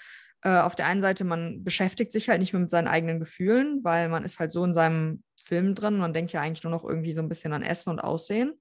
äh, 0.43 0.59
auf 0.59 0.75
der 0.75 0.85
einen 0.85 1.01
Seite, 1.01 1.23
man 1.23 1.63
beschäftigt 1.63 2.11
sich 2.11 2.29
halt 2.29 2.39
nicht 2.39 2.53
mehr 2.53 2.61
mit 2.61 2.69
seinen 2.69 2.87
eigenen 2.87 3.19
Gefühlen, 3.19 3.83
weil 3.83 4.09
man 4.09 4.23
ist 4.23 4.39
halt 4.39 4.51
so 4.51 4.63
in 4.63 4.73
seinem 4.73 5.23
Film 5.43 5.75
drin. 5.75 5.97
Man 5.97 6.13
denkt 6.13 6.31
ja 6.31 6.41
eigentlich 6.41 6.63
nur 6.63 6.71
noch 6.71 6.83
irgendwie 6.83 7.13
so 7.13 7.21
ein 7.21 7.29
bisschen 7.29 7.53
an 7.53 7.63
Essen 7.63 7.89
und 7.89 7.99
Aussehen, 7.99 8.53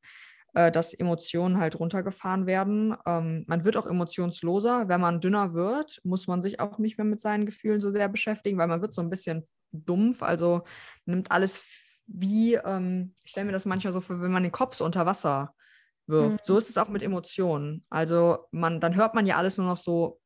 äh, 0.54 0.72
dass 0.72 0.94
Emotionen 0.94 1.58
halt 1.58 1.78
runtergefahren 1.78 2.46
werden. 2.46 2.96
Ähm, 3.06 3.44
man 3.46 3.64
wird 3.64 3.76
auch 3.76 3.86
emotionsloser. 3.86 4.88
Wenn 4.88 5.00
man 5.00 5.20
dünner 5.20 5.52
wird, 5.52 6.00
muss 6.04 6.26
man 6.26 6.42
sich 6.42 6.60
auch 6.60 6.78
nicht 6.78 6.96
mehr 6.96 7.04
mit 7.04 7.20
seinen 7.20 7.46
Gefühlen 7.46 7.80
so 7.80 7.90
sehr 7.90 8.08
beschäftigen, 8.08 8.58
weil 8.58 8.68
man 8.68 8.80
wird 8.80 8.94
so 8.94 9.02
ein 9.02 9.10
bisschen 9.10 9.44
dumpf, 9.72 10.22
also 10.22 10.62
nimmt 11.04 11.30
alles 11.30 11.64
wie, 12.06 12.54
ähm, 12.54 13.14
ich 13.24 13.32
stelle 13.32 13.46
mir 13.46 13.52
das 13.52 13.64
manchmal 13.64 13.92
so 13.92 14.00
vor, 14.00 14.20
wenn 14.22 14.32
man 14.32 14.44
den 14.44 14.52
Kopf 14.52 14.74
so 14.74 14.84
unter 14.84 15.06
Wasser 15.06 15.54
wirft. 16.06 16.30
Mhm. 16.30 16.38
So 16.44 16.56
ist 16.56 16.70
es 16.70 16.78
auch 16.78 16.88
mit 16.88 17.02
Emotionen. 17.02 17.84
Also 17.90 18.46
man, 18.52 18.80
dann 18.80 18.94
hört 18.94 19.14
man 19.14 19.26
ja 19.26 19.36
alles 19.36 19.58
nur 19.58 19.66
noch 19.66 19.76
so, 19.76 20.20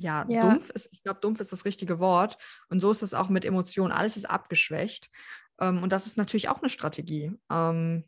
ja, 0.00 0.24
ja. 0.28 0.40
dumpf 0.40 0.70
ist, 0.70 0.88
ich 0.92 1.02
glaube, 1.02 1.20
dumpf 1.20 1.40
ist 1.40 1.52
das 1.52 1.64
richtige 1.64 1.98
Wort. 2.00 2.38
Und 2.68 2.80
so 2.80 2.90
ist 2.90 3.02
es 3.02 3.14
auch 3.14 3.28
mit 3.28 3.44
Emotionen. 3.44 3.92
Alles 3.92 4.16
ist 4.16 4.28
abgeschwächt. 4.28 5.10
Ähm, 5.60 5.82
und 5.82 5.92
das 5.92 6.06
ist 6.06 6.16
natürlich 6.16 6.48
auch 6.48 6.60
eine 6.60 6.70
Strategie. 6.70 7.32
Ähm, 7.50 8.04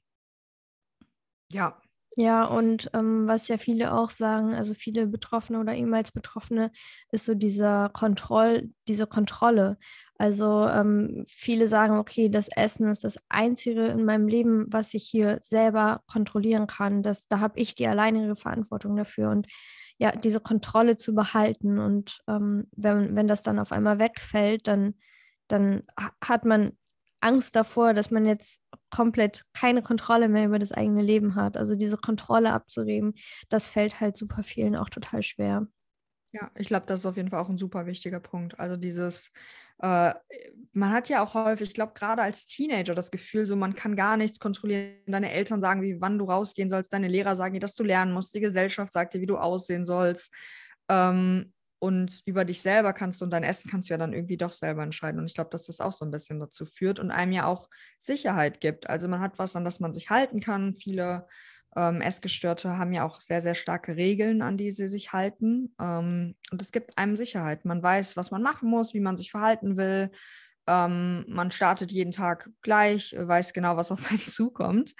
ja. 1.53 1.81
Ja, 2.17 2.45
und 2.45 2.91
ähm, 2.93 3.27
was 3.27 3.49
ja 3.49 3.57
viele 3.57 3.95
auch 3.95 4.11
sagen, 4.11 4.53
also 4.55 4.75
viele 4.75 5.07
Betroffene 5.07 5.59
oder 5.59 5.75
ehemals 5.75 6.13
Betroffene, 6.13 6.71
ist 7.11 7.25
so 7.25 7.35
dieser 7.35 7.89
Kontroll, 7.91 8.71
diese 8.87 9.07
Kontrolle. 9.07 9.79
Also 10.19 10.69
ähm, 10.69 11.25
viele 11.29 11.67
sagen, 11.67 11.97
okay, 11.97 12.29
das 12.29 12.49
Essen 12.55 12.87
ist 12.89 13.05
das 13.05 13.17
Einzige 13.31 13.87
in 13.87 14.05
meinem 14.05 14.29
Leben, 14.29 14.67
was 14.69 14.93
ich 14.93 15.05
hier 15.05 15.39
selber 15.43 16.03
kontrollieren 16.07 16.67
kann. 16.67 17.03
Das, 17.03 17.29
da 17.29 17.41
habe 17.41 17.59
ich 17.59 17.75
die 17.75 17.87
alleinige 17.87 18.37
Verantwortung 18.37 18.95
dafür. 18.95 19.31
Und 19.31 19.47
ja, 19.99 20.13
diese 20.15 20.41
Kontrolle 20.41 20.97
zu 20.97 21.15
behalten. 21.15 21.79
Und 21.79 22.21
ähm, 22.29 22.69
wenn, 22.77 23.17
wenn 23.17 23.27
das 23.27 23.43
dann 23.43 23.59
auf 23.59 23.73
einmal 23.73 23.99
wegfällt, 23.99 24.69
dann, 24.69 24.95
dann 25.49 25.85
hat 26.21 26.45
man 26.45 26.73
Angst 27.23 27.57
davor, 27.57 27.95
dass 27.95 28.11
man 28.11 28.27
jetzt 28.27 28.61
komplett 28.91 29.45
keine 29.55 29.83
Kontrolle 29.83 30.29
mehr 30.29 30.47
über 30.47 30.59
das 30.59 30.73
eigene 30.73 31.03
Leben 31.03 31.35
hat. 31.35 31.57
Also 31.57 31.75
diese 31.75 31.97
Kontrolle 31.97 32.53
abzugeben, 32.53 33.15
das 33.49 33.69
fällt 33.69 34.01
halt 34.01 34.17
super 34.17 34.43
vielen 34.43 34.77
auch 34.77 34.89
total 34.89 35.23
schwer. 35.23 35.67
Ja, 36.33 36.51
ich 36.57 36.69
glaube, 36.69 36.87
das 36.87 37.01
ist 37.01 37.07
auf 37.07 37.17
jeden 37.17 37.29
Fall 37.29 37.41
auch 37.41 37.49
ein 37.51 37.59
super 37.59 37.85
wichtiger 37.87 38.19
Punkt. 38.19 38.59
Also 38.59 38.77
dieses, 38.77 39.31
äh, 39.81 40.15
man 40.73 40.91
hat 40.91 41.11
ja 41.11 41.23
auch 41.23 41.35
häufig, 41.35 41.69
ich 41.69 41.75
glaube, 41.75 41.93
gerade 41.95 42.23
als 42.23 42.47
Teenager 42.47 42.95
das 42.95 43.11
Gefühl, 43.11 43.45
so 43.45 43.55
man 43.55 43.75
kann 43.75 43.97
gar 43.97 44.17
nichts 44.17 44.41
kontrollieren. 44.41 44.97
Deine 45.07 45.31
Eltern 45.31 45.61
sagen, 45.61 45.83
wie 45.83 46.01
wann 46.01 46.19
du 46.19 46.25
rausgehen 46.25 46.71
sollst, 46.71 46.93
deine 46.93 47.09
Lehrer 47.09 47.37
sagen 47.37 47.53
dir, 47.55 47.61
dass 47.61 47.75
du 47.75 47.85
lernen 47.85 48.13
musst, 48.13 48.35
die 48.35 48.41
Gesellschaft 48.41 48.93
sagt 48.93 49.13
dir, 49.13 49.21
wie 49.21 49.27
du 49.27 49.37
aussehen 49.37 49.85
sollst. 49.85 50.33
Ähm, 50.89 51.53
und 51.83 52.23
über 52.27 52.45
dich 52.45 52.63
selber 52.63 52.93
kannst 52.93 53.21
du 53.21 53.25
und 53.25 53.33
dein 53.33 53.43
Essen 53.43 53.69
kannst 53.69 53.91
du 53.91 53.95
ja 53.95 53.99
dann 53.99 54.13
irgendwie 54.13 54.37
doch 54.37 54.53
selber 54.53 54.85
entscheiden. 54.85 55.19
Und 55.19 55.27
ich 55.27 55.35
glaube, 55.35 55.51
dass 55.51 55.67
das 55.67 55.81
auch 55.81 55.91
so 55.91 56.05
ein 56.05 56.13
bisschen 56.13 56.39
dazu 56.39 56.65
führt 56.65 57.01
und 57.01 57.11
einem 57.11 57.33
ja 57.33 57.47
auch 57.47 57.69
Sicherheit 57.99 58.61
gibt. 58.61 58.89
Also 58.89 59.09
man 59.09 59.19
hat 59.19 59.41
was, 59.41 59.57
an 59.57 59.65
das 59.65 59.81
man 59.81 59.93
sich 59.93 60.09
halten 60.09 60.39
kann. 60.39 60.77
Viele 60.77 61.27
ähm, 61.75 62.01
Essgestörte 62.01 62.79
haben 62.79 62.93
ja 62.93 63.05
auch 63.05 63.21
sehr, 63.21 63.43
sehr 63.43 63.57
starke 63.57 63.97
Regeln, 63.97 64.43
an 64.43 64.57
die 64.57 64.71
sie 64.71 64.87
sich 64.87 65.13
halten. 65.13 65.75
Ähm, 65.81 66.37
und 66.53 66.63
es 66.63 66.71
gibt 66.71 66.97
einem 66.99 67.17
Sicherheit. 67.17 67.65
Man 67.65 67.83
weiß, 67.83 68.17
was 68.17 68.31
man 68.31 68.43
machen 68.43 68.71
muss, 68.71 68.95
wie 68.95 69.01
man 69.01 69.19
sich 69.19 69.33
verhalten 69.33 69.77
will. 69.77 70.13
Ähm, 70.69 71.25
man 71.27 71.51
startet 71.51 71.91
jeden 71.91 72.13
Tag 72.13 72.49
gleich, 72.63 73.13
weiß 73.19 73.53
genau, 73.53 73.77
was 73.77 73.91
auf 73.91 74.09
einen 74.09 74.21
zukommt. 74.21 74.95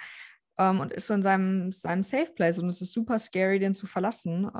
Ähm, 0.57 0.81
und 0.81 0.91
ist 0.91 1.07
so 1.07 1.13
in 1.13 1.23
seinem, 1.23 1.71
seinem 1.71 2.03
Safe 2.03 2.33
Place. 2.35 2.59
Und 2.59 2.67
es 2.67 2.81
ist 2.81 2.93
super 2.93 3.19
scary, 3.19 3.59
den 3.59 3.73
zu 3.73 3.87
verlassen. 3.87 4.51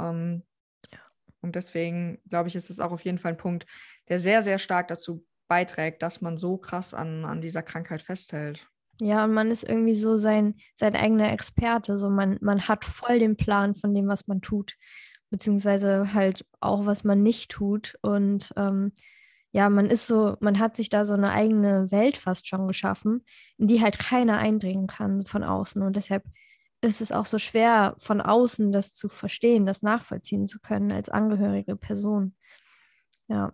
Und 1.44 1.56
deswegen 1.56 2.20
glaube 2.30 2.50
ich, 2.50 2.56
ist 2.56 2.70
es 2.70 2.80
auch 2.80 2.92
auf 2.92 3.04
jeden 3.04 3.20
Fall 3.20 3.34
ein 3.34 3.38
Punkt, 3.38 3.66
der 4.10 4.20
sehr, 4.20 4.42
sehr 4.42 4.58
stark 4.58 4.88
dazu 4.88 5.26
beiträgt, 5.48 6.02
dass 6.02 6.22
man 6.22 6.38
so 6.38 6.58
krass 6.58 6.94
an, 6.94 7.26
an 7.26 7.42
dieser 7.42 7.62
Krankheit 7.62 8.02
festhält. 8.02 8.68
Ja, 9.02 9.24
und 9.26 9.34
man 9.34 9.52
ist 9.52 9.64
irgendwie 9.64 9.96
so 9.96 10.18
sein, 10.18 10.56
sein 10.76 10.96
eigener 10.96 11.32
Experte. 11.32 11.98
So 11.98 12.10
man, 12.10 12.38
man 12.42 12.68
hat 12.68 12.86
voll 12.86 13.20
den 13.20 13.36
Plan 13.36 13.76
von 13.76 13.94
dem, 13.94 14.08
was 14.08 14.28
man 14.28 14.42
tut, 14.42 14.76
beziehungsweise 15.30 16.14
halt 16.14 16.46
auch, 16.60 16.86
was 16.86 17.04
man 17.04 17.22
nicht 17.22 17.52
tut. 17.52 17.98
Und 18.02 18.54
ähm, 18.56 18.94
ja, 19.52 19.70
man 19.70 19.90
ist 19.90 20.08
so, 20.08 20.38
man 20.40 20.60
hat 20.60 20.76
sich 20.76 20.90
da 20.90 21.06
so 21.06 21.14
eine 21.14 21.32
eigene 21.32 21.92
Welt 21.92 22.18
fast 22.18 22.48
schon 22.48 22.68
geschaffen, 22.68 23.26
in 23.58 23.68
die 23.68 23.82
halt 23.82 24.00
keiner 24.00 24.38
eindringen 24.38 24.88
kann 24.88 25.26
von 25.26 25.44
außen. 25.44 25.82
Und 25.82 25.96
deshalb 25.96 26.24
ist 26.84 27.02
es 27.02 27.12
auch 27.12 27.26
so 27.26 27.40
schwer, 27.40 27.96
von 27.98 28.22
außen 28.22 28.72
das 28.72 28.94
zu 28.94 29.10
verstehen, 29.10 29.66
das 29.66 29.82
nachvollziehen 29.82 30.48
zu 30.48 30.60
können 30.60 30.92
als 30.92 31.10
angehörige 31.10 31.76
Person. 31.76 32.36
Ja. 33.28 33.54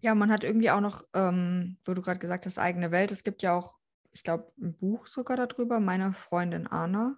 Ja, 0.00 0.14
man 0.14 0.30
hat 0.30 0.44
irgendwie 0.44 0.70
auch 0.70 0.80
noch, 0.80 1.02
ähm, 1.14 1.78
wo 1.84 1.94
du 1.94 2.02
gerade 2.02 2.20
gesagt 2.20 2.46
hast, 2.46 2.58
eigene 2.58 2.90
Welt. 2.90 3.10
Es 3.10 3.24
gibt 3.24 3.42
ja 3.42 3.54
auch 3.54 3.76
ich 4.16 4.24
glaube, 4.24 4.50
ein 4.58 4.74
Buch 4.74 5.06
sogar 5.06 5.36
darüber, 5.36 5.78
meine 5.78 6.14
Freundin 6.14 6.66
Anna. 6.66 7.16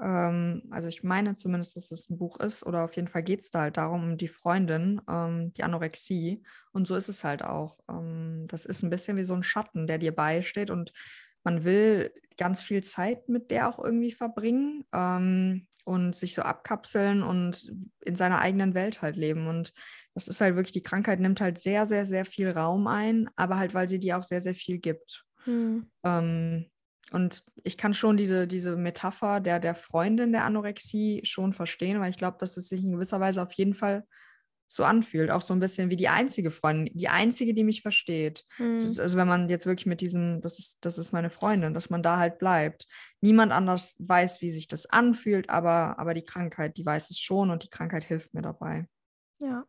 Ähm, 0.00 0.62
also 0.70 0.88
ich 0.88 1.02
meine 1.02 1.36
zumindest, 1.36 1.76
dass 1.76 1.92
es 1.92 2.08
ein 2.08 2.16
Buch 2.16 2.40
ist 2.40 2.64
oder 2.64 2.82
auf 2.82 2.96
jeden 2.96 3.08
Fall 3.08 3.22
geht 3.22 3.40
es 3.40 3.50
da 3.50 3.60
halt 3.60 3.76
darum, 3.76 4.12
um 4.12 4.16
die 4.16 4.28
Freundin, 4.28 5.02
ähm, 5.06 5.52
die 5.52 5.62
Anorexie. 5.62 6.42
Und 6.72 6.88
so 6.88 6.96
ist 6.96 7.10
es 7.10 7.24
halt 7.24 7.42
auch. 7.42 7.78
Ähm, 7.90 8.46
das 8.48 8.64
ist 8.64 8.82
ein 8.82 8.88
bisschen 8.88 9.18
wie 9.18 9.24
so 9.24 9.34
ein 9.34 9.42
Schatten, 9.42 9.86
der 9.86 9.98
dir 9.98 10.14
beisteht 10.14 10.70
und 10.70 10.94
man 11.44 11.64
will 11.64 12.12
ganz 12.36 12.62
viel 12.62 12.82
Zeit 12.82 13.28
mit 13.28 13.50
der 13.50 13.68
auch 13.68 13.82
irgendwie 13.82 14.12
verbringen 14.12 14.84
ähm, 14.92 15.66
und 15.84 16.14
sich 16.14 16.34
so 16.34 16.42
abkapseln 16.42 17.22
und 17.22 17.72
in 18.04 18.16
seiner 18.16 18.40
eigenen 18.40 18.74
Welt 18.74 19.02
halt 19.02 19.16
leben. 19.16 19.48
Und 19.48 19.72
das 20.14 20.28
ist 20.28 20.40
halt 20.40 20.56
wirklich, 20.56 20.72
die 20.72 20.82
Krankheit 20.82 21.20
nimmt 21.20 21.40
halt 21.40 21.58
sehr, 21.58 21.86
sehr, 21.86 22.04
sehr 22.04 22.24
viel 22.24 22.50
Raum 22.50 22.86
ein, 22.86 23.28
aber 23.36 23.58
halt, 23.58 23.74
weil 23.74 23.88
sie 23.88 23.98
dir 23.98 24.18
auch 24.18 24.22
sehr, 24.22 24.40
sehr 24.40 24.54
viel 24.54 24.78
gibt. 24.78 25.24
Hm. 25.44 25.90
Ähm, 26.04 26.66
und 27.10 27.42
ich 27.64 27.76
kann 27.76 27.94
schon 27.94 28.16
diese, 28.16 28.46
diese 28.46 28.76
Metapher 28.76 29.40
der, 29.40 29.58
der 29.58 29.74
Freundin 29.74 30.32
der 30.32 30.44
Anorexie 30.44 31.20
schon 31.24 31.52
verstehen, 31.52 32.00
weil 32.00 32.10
ich 32.10 32.18
glaube, 32.18 32.38
dass 32.38 32.56
es 32.56 32.68
sich 32.68 32.82
in 32.82 32.92
gewisser 32.92 33.20
Weise 33.20 33.42
auf 33.42 33.52
jeden 33.52 33.74
Fall 33.74 34.06
so 34.74 34.84
anfühlt. 34.84 35.30
Auch 35.30 35.42
so 35.42 35.52
ein 35.52 35.60
bisschen 35.60 35.90
wie 35.90 35.96
die 35.96 36.08
einzige 36.08 36.50
Freundin, 36.50 36.96
die 36.96 37.08
einzige, 37.08 37.52
die 37.52 37.62
mich 37.62 37.82
versteht. 37.82 38.46
Mhm. 38.58 38.94
also 38.98 39.18
wenn 39.18 39.28
man 39.28 39.50
jetzt 39.50 39.66
wirklich 39.66 39.84
mit 39.84 40.00
diesem, 40.00 40.40
das 40.40 40.58
ist, 40.58 40.78
das 40.80 40.96
ist 40.96 41.12
meine 41.12 41.28
Freundin, 41.28 41.74
dass 41.74 41.90
man 41.90 42.02
da 42.02 42.16
halt 42.18 42.38
bleibt. 42.38 42.86
Niemand 43.20 43.52
anders 43.52 43.96
weiß, 43.98 44.40
wie 44.40 44.50
sich 44.50 44.68
das 44.68 44.86
anfühlt, 44.86 45.50
aber, 45.50 45.98
aber 45.98 46.14
die 46.14 46.22
Krankheit, 46.22 46.78
die 46.78 46.86
weiß 46.86 47.10
es 47.10 47.18
schon 47.18 47.50
und 47.50 47.64
die 47.64 47.68
Krankheit 47.68 48.04
hilft 48.04 48.32
mir 48.32 48.40
dabei. 48.40 48.88
Ja. 49.40 49.66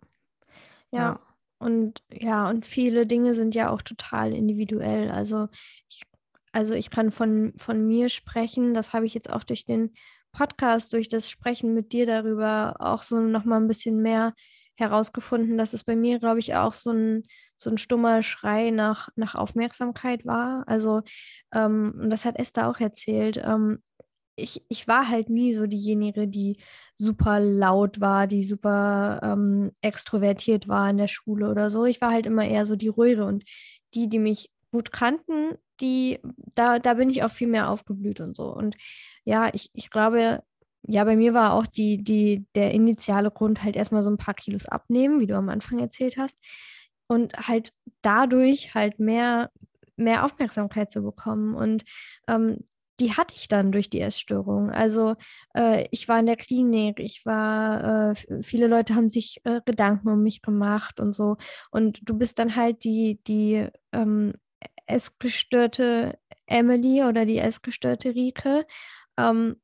Ja. 0.91 0.99
ja. 0.99 1.19
Und 1.59 2.01
ja, 2.11 2.49
und 2.49 2.65
viele 2.65 3.05
Dinge 3.05 3.35
sind 3.35 3.55
ja 3.55 3.69
auch 3.69 3.81
total 3.81 4.33
individuell. 4.33 5.11
Also 5.11 5.49
ich, 5.89 6.03
also 6.53 6.75
ich 6.75 6.89
kann 6.89 7.11
von, 7.11 7.53
von 7.57 7.85
mir 7.85 8.07
sprechen, 8.07 8.73
das 8.73 8.93
habe 8.93 9.05
ich 9.05 9.13
jetzt 9.13 9.29
auch 9.29 9.43
durch 9.43 9.65
den 9.65 9.93
Podcast, 10.31 10.93
durch 10.93 11.09
das 11.09 11.29
Sprechen 11.29 11.73
mit 11.73 11.91
dir 11.91 12.05
darüber 12.05 12.75
auch 12.79 13.03
so 13.03 13.19
nochmal 13.19 13.59
ein 13.59 13.67
bisschen 13.67 14.01
mehr 14.01 14.33
herausgefunden, 14.83 15.57
dass 15.57 15.73
es 15.73 15.83
bei 15.83 15.95
mir, 15.95 16.19
glaube 16.19 16.39
ich, 16.39 16.55
auch 16.55 16.73
so 16.73 16.91
ein, 16.91 17.23
so 17.57 17.69
ein 17.69 17.77
stummer 17.77 18.23
Schrei 18.23 18.69
nach, 18.69 19.09
nach 19.15 19.35
Aufmerksamkeit 19.35 20.25
war. 20.25 20.63
Also, 20.67 21.01
ähm, 21.53 21.93
und 22.01 22.09
das 22.09 22.25
hat 22.25 22.37
Esther 22.37 22.69
auch 22.69 22.79
erzählt. 22.79 23.37
Ähm, 23.37 23.81
ich, 24.35 24.63
ich 24.67 24.87
war 24.87 25.09
halt 25.09 25.29
nie 25.29 25.53
so 25.53 25.67
diejenige, 25.67 26.27
die 26.27 26.57
super 26.95 27.39
laut 27.39 28.01
war, 28.01 28.27
die 28.27 28.43
super 28.43 29.19
ähm, 29.23 29.71
extrovertiert 29.81 30.67
war 30.67 30.89
in 30.89 30.97
der 30.97 31.07
Schule 31.07 31.49
oder 31.49 31.69
so. 31.69 31.85
Ich 31.85 32.01
war 32.01 32.11
halt 32.11 32.25
immer 32.25 32.45
eher 32.45 32.65
so 32.65 32.75
die 32.75 32.87
Röhre 32.87 33.25
und 33.25 33.43
die, 33.93 34.09
die 34.09 34.19
mich 34.19 34.49
gut 34.71 34.91
kannten, 34.91 35.57
die, 35.81 36.19
da, 36.55 36.79
da 36.79 36.95
bin 36.95 37.09
ich 37.09 37.23
auch 37.23 37.31
viel 37.31 37.47
mehr 37.47 37.69
aufgeblüht 37.69 38.21
und 38.21 38.35
so. 38.35 38.45
Und 38.53 38.75
ja, 39.23 39.49
ich, 39.53 39.69
ich 39.73 39.89
glaube, 39.91 40.43
ja, 40.85 41.03
bei 41.03 41.15
mir 41.15 41.33
war 41.33 41.53
auch 41.53 41.65
die, 41.65 42.03
die, 42.03 42.45
der 42.55 42.71
initiale 42.71 43.31
Grund 43.31 43.63
halt 43.63 43.75
erstmal 43.75 44.03
so 44.03 44.09
ein 44.09 44.17
paar 44.17 44.33
Kilos 44.33 44.65
abnehmen, 44.65 45.19
wie 45.19 45.27
du 45.27 45.35
am 45.35 45.49
Anfang 45.49 45.79
erzählt 45.79 46.17
hast. 46.17 46.37
Und 47.07 47.33
halt 47.47 47.73
dadurch 48.01 48.73
halt 48.73 48.99
mehr, 48.99 49.51
mehr 49.95 50.25
Aufmerksamkeit 50.25 50.91
zu 50.91 51.01
bekommen. 51.01 51.55
Und 51.55 51.83
ähm, 52.27 52.59
die 52.99 53.13
hatte 53.13 53.35
ich 53.35 53.47
dann 53.47 53.71
durch 53.71 53.89
die 53.89 54.01
Essstörung. 54.01 54.71
Also 54.71 55.15
äh, 55.55 55.87
ich 55.91 56.07
war 56.07 56.19
in 56.19 56.25
der 56.25 56.35
Klinik, 56.35 56.99
ich 56.99 57.25
war, 57.25 58.11
äh, 58.11 58.43
viele 58.43 58.67
Leute 58.67 58.95
haben 58.95 59.09
sich 59.09 59.41
äh, 59.45 59.61
Gedanken 59.65 60.09
um 60.09 60.21
mich 60.21 60.41
gemacht 60.41 60.99
und 60.99 61.13
so. 61.13 61.37
Und 61.71 62.01
du 62.03 62.17
bist 62.17 62.39
dann 62.39 62.55
halt 62.55 62.83
die, 62.83 63.19
die 63.25 63.67
ähm, 63.91 64.33
essgestörte 64.85 66.17
Emily 66.45 67.03
oder 67.03 67.25
die 67.25 67.39
essgestörte 67.39 68.15
Rike. 68.15 68.65
Ähm, 69.17 69.55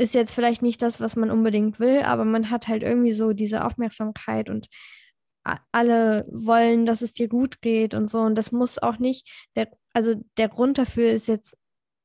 ist 0.00 0.14
jetzt 0.14 0.34
vielleicht 0.34 0.62
nicht 0.62 0.82
das, 0.82 1.00
was 1.00 1.16
man 1.16 1.30
unbedingt 1.30 1.78
will, 1.78 2.02
aber 2.02 2.24
man 2.24 2.50
hat 2.50 2.68
halt 2.68 2.82
irgendwie 2.82 3.12
so 3.12 3.32
diese 3.32 3.64
Aufmerksamkeit 3.64 4.48
und 4.48 4.68
alle 5.72 6.26
wollen, 6.30 6.86
dass 6.86 7.02
es 7.02 7.14
dir 7.14 7.28
gut 7.28 7.62
geht 7.62 7.94
und 7.94 8.10
so. 8.10 8.20
Und 8.20 8.36
das 8.36 8.52
muss 8.52 8.78
auch 8.78 8.98
nicht, 8.98 9.28
der, 9.56 9.68
also 9.94 10.14
der 10.36 10.48
Grund 10.48 10.78
dafür 10.78 11.10
ist 11.10 11.28
jetzt 11.28 11.56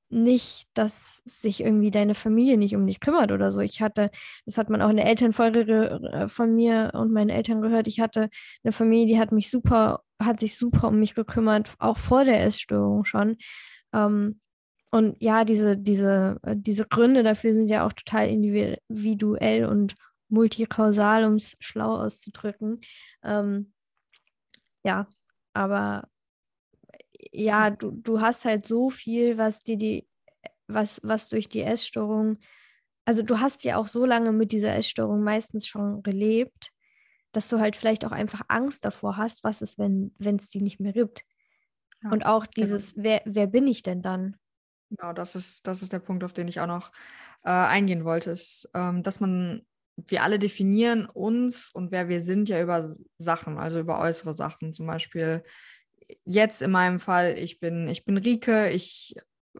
nicht, 0.09 0.67
dass 0.73 1.21
sich 1.25 1.61
irgendwie 1.61 1.91
deine 1.91 2.15
Familie 2.15 2.57
nicht 2.57 2.75
um 2.75 2.85
dich 2.87 2.99
kümmert 2.99 3.31
oder 3.31 3.51
so. 3.51 3.59
Ich 3.59 3.81
hatte, 3.81 4.11
das 4.45 4.57
hat 4.57 4.69
man 4.69 4.81
auch 4.81 4.89
in 4.89 4.97
der 4.97 5.07
Elternfolge 5.07 5.99
äh, 6.13 6.27
von 6.27 6.55
mir 6.55 6.91
und 6.93 7.11
meinen 7.11 7.29
Eltern 7.29 7.61
gehört, 7.61 7.87
ich 7.87 7.99
hatte 7.99 8.29
eine 8.63 8.71
Familie, 8.71 9.07
die 9.07 9.19
hat 9.19 9.31
mich 9.31 9.49
super, 9.49 10.03
hat 10.21 10.39
sich 10.39 10.57
super 10.57 10.89
um 10.89 10.99
mich 10.99 11.15
gekümmert, 11.15 11.73
auch 11.79 11.97
vor 11.97 12.23
der 12.23 12.43
Essstörung 12.43 13.03
schon. 13.03 13.37
Ähm, 13.93 14.39
und 14.95 15.21
ja, 15.21 15.43
diese, 15.43 15.75
diese, 15.75 16.39
äh, 16.43 16.55
diese 16.55 16.85
Gründe 16.85 17.21
dafür 17.21 17.53
sind 17.53 17.67
ja 17.67 17.85
auch 17.85 17.91
total 17.91 18.29
individuell 18.29 19.65
und 19.65 19.93
multikausal, 20.29 21.25
um 21.25 21.35
es 21.35 21.57
schlau 21.59 21.97
auszudrücken. 21.97 22.79
Ähm, 23.21 23.73
ja, 24.85 25.09
aber 25.51 26.07
ja, 27.33 27.71
du, 27.71 27.91
du 27.91 28.21
hast 28.21 28.45
halt 28.45 28.65
so 28.65 28.89
viel, 28.89 29.37
was 29.37 29.63
dir 29.63 29.75
die, 29.75 30.07
was, 30.67 31.01
was 31.03 31.27
durch 31.27 31.49
die 31.49 31.63
Essstörung, 31.63 32.37
also 33.03 33.21
du 33.21 33.41
hast 33.41 33.65
ja 33.65 33.75
auch 33.75 33.87
so 33.87 34.05
lange 34.05 34.31
mit 34.31 34.53
dieser 34.53 34.75
Essstörung 34.77 35.23
meistens 35.23 35.67
schon 35.67 36.03
gelebt, 36.03 36.69
dass 37.33 37.49
du 37.49 37.59
halt 37.59 37.75
vielleicht 37.75 38.05
auch 38.05 38.13
einfach 38.13 38.43
Angst 38.47 38.85
davor 38.85 39.17
hast, 39.17 39.43
was 39.43 39.61
ist, 39.61 39.77
wenn 39.77 40.13
es 40.19 40.49
die 40.49 40.61
nicht 40.61 40.79
mehr 40.79 40.93
gibt. 40.93 41.25
Ja, 42.01 42.11
und 42.11 42.25
auch 42.25 42.45
genau. 42.45 42.65
dieses, 42.65 42.93
genau. 42.93 43.03
wer, 43.03 43.21
wer 43.25 43.47
bin 43.47 43.67
ich 43.67 43.83
denn 43.83 44.01
dann? 44.01 44.37
Genau, 44.89 45.13
das 45.13 45.35
ist, 45.35 45.67
das 45.67 45.81
ist 45.81 45.93
der 45.93 45.99
Punkt, 45.99 46.23
auf 46.23 46.33
den 46.33 46.47
ich 46.47 46.59
auch 46.59 46.67
noch 46.67 46.91
äh, 47.43 47.49
eingehen 47.49 48.05
wollte, 48.05 48.31
ist, 48.31 48.69
ähm, 48.73 49.03
dass 49.03 49.19
man, 49.19 49.65
wir 49.97 50.23
alle 50.23 50.39
definieren 50.39 51.05
uns 51.05 51.69
und 51.71 51.91
wer 51.91 52.09
wir 52.09 52.21
sind 52.21 52.49
ja 52.49 52.61
über 52.61 52.93
Sachen, 53.17 53.57
also 53.57 53.79
über 53.79 53.99
äußere 53.99 54.35
Sachen. 54.35 54.73
Zum 54.73 54.85
Beispiel 54.87 55.43
jetzt 56.25 56.61
in 56.61 56.71
meinem 56.71 56.99
Fall, 56.99 57.37
ich 57.37 57.59
bin, 57.59 57.87
ich 57.87 58.05
bin 58.05 58.17
Rike, 58.17 58.69
ich 58.69 59.15
äh, 59.55 59.59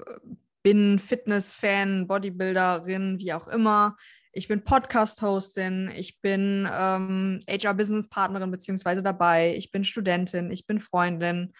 bin 0.64 1.00
Fitness-Fan, 1.00 2.08
Bodybuilderin, 2.08 3.20
wie 3.20 3.34
auch 3.34 3.48
immer. 3.48 3.98
Ich 4.32 4.48
bin 4.48 4.64
Podcast-Hostin, 4.64 5.90
ich 5.96 6.20
bin 6.22 6.68
ähm, 6.72 7.40
HR-Business-Partnerin 7.48 8.52
beziehungsweise 8.52 9.02
dabei, 9.02 9.56
ich 9.56 9.72
bin 9.72 9.86
Studentin, 9.86 10.52
ich 10.52 10.68
bin 10.68 10.80
Freundin. 10.80 11.54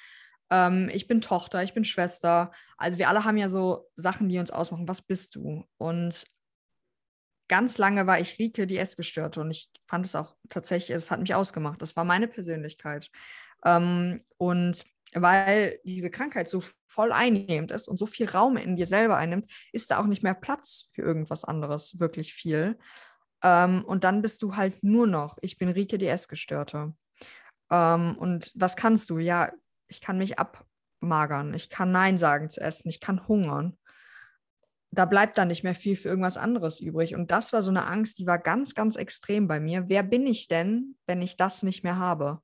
Ähm, 0.50 0.90
ich 0.94 1.08
bin 1.08 1.22
Tochter, 1.22 1.64
ich 1.64 1.74
bin 1.74 1.86
Schwester. 1.86 2.52
Also 2.78 2.98
wir 2.98 3.10
alle 3.10 3.24
haben 3.24 3.38
ja 3.38 3.50
so 3.50 3.90
Sachen, 3.96 4.30
die 4.30 4.40
uns 4.40 4.52
ausmachen. 4.52 4.88
Was 4.88 5.02
bist 5.02 5.36
du? 5.36 5.66
Und 5.78 6.26
ganz 7.48 7.78
lange 7.78 8.08
war 8.08 8.20
ich 8.20 8.40
Rike, 8.40 8.68
die 8.68 8.78
Essgestörte. 8.78 9.42
Und 9.42 9.52
ich 9.52 9.70
fand 9.86 10.06
es 10.06 10.16
auch 10.16 10.36
tatsächlich, 10.50 10.96
es 10.96 11.12
hat 11.12 11.20
mich 11.20 11.36
ausgemacht. 11.36 11.82
Das 11.82 11.96
war 11.96 12.04
meine 12.04 12.28
Persönlichkeit. 12.28 13.10
Ähm, 13.64 14.18
und 14.38 14.86
weil 15.14 15.80
diese 15.86 16.10
Krankheit 16.10 16.50
so 16.50 16.62
voll 16.88 17.12
einnehmend 17.12 17.72
ist 17.72 17.88
und 17.88 17.98
so 17.98 18.06
viel 18.06 18.30
Raum 18.30 18.58
in 18.58 18.76
dir 18.76 18.86
selber 18.86 19.18
einnimmt, 19.18 19.50
ist 19.72 19.92
da 19.92 20.00
auch 20.00 20.08
nicht 20.08 20.24
mehr 20.24 20.34
Platz 20.34 20.90
für 20.92 21.04
irgendwas 21.04 21.46
anderes, 21.46 22.00
wirklich 22.00 22.34
viel. 22.34 22.78
Ähm, 23.42 23.86
und 23.86 24.04
dann 24.04 24.22
bist 24.22 24.44
du 24.44 24.56
halt 24.56 24.84
nur 24.84 25.08
noch, 25.08 25.38
ich 25.42 25.58
bin 25.58 25.70
Rike, 25.70 25.98
die 25.98 26.08
Essgestörte. 26.08 26.94
Ähm, 27.72 28.18
und 28.18 28.52
was 28.56 28.76
kannst 28.76 29.10
du? 29.10 29.18
Ja, 29.20 29.52
ich 29.88 30.02
kann 30.02 30.18
mich 30.18 30.38
abmagern, 30.40 31.54
ich 31.54 31.70
kann 31.70 31.92
Nein 31.92 32.18
sagen 32.18 32.50
zu 32.50 32.62
essen, 32.62 32.90
ich 32.90 33.00
kann 33.00 33.28
hungern. 33.28 33.78
Da 34.92 35.06
bleibt 35.06 35.38
dann 35.38 35.50
nicht 35.50 35.64
mehr 35.64 35.76
viel 35.76 35.96
für 35.96 36.08
irgendwas 36.08 36.38
anderes 36.38 36.80
übrig. 36.80 37.16
Und 37.16 37.30
das 37.32 37.52
war 37.52 37.62
so 37.62 37.70
eine 37.70 37.86
Angst, 37.86 38.18
die 38.18 38.28
war 38.28 38.40
ganz, 38.40 38.76
ganz 38.76 38.96
extrem 38.96 39.48
bei 39.48 39.60
mir. 39.60 39.90
Wer 39.90 40.04
bin 40.04 40.26
ich 40.26 40.48
denn, 40.48 40.96
wenn 41.06 41.22
ich 41.22 41.36
das 41.36 41.64
nicht 41.64 41.84
mehr 41.84 41.98
habe? 41.98 42.42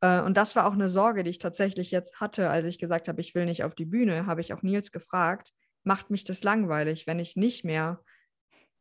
Äh, 0.00 0.20
und 0.20 0.36
das 0.36 0.56
war 0.56 0.66
auch 0.66 0.72
eine 0.72 0.90
Sorge, 0.90 1.22
die 1.22 1.30
ich 1.30 1.38
tatsächlich 1.38 1.90
jetzt 1.90 2.20
hatte, 2.20 2.50
als 2.50 2.66
ich 2.66 2.78
gesagt 2.78 3.08
habe, 3.08 3.20
ich 3.20 3.34
will 3.34 3.44
nicht 3.44 3.64
auf 3.64 3.74
die 3.74 3.84
Bühne, 3.84 4.26
habe 4.26 4.40
ich 4.40 4.52
auch 4.52 4.62
Nils 4.62 4.90
gefragt, 4.90 5.52
macht 5.84 6.10
mich 6.10 6.24
das 6.24 6.42
langweilig, 6.42 7.06
wenn 7.06 7.18
ich 7.18 7.36
nicht 7.36 7.64
mehr 7.64 8.02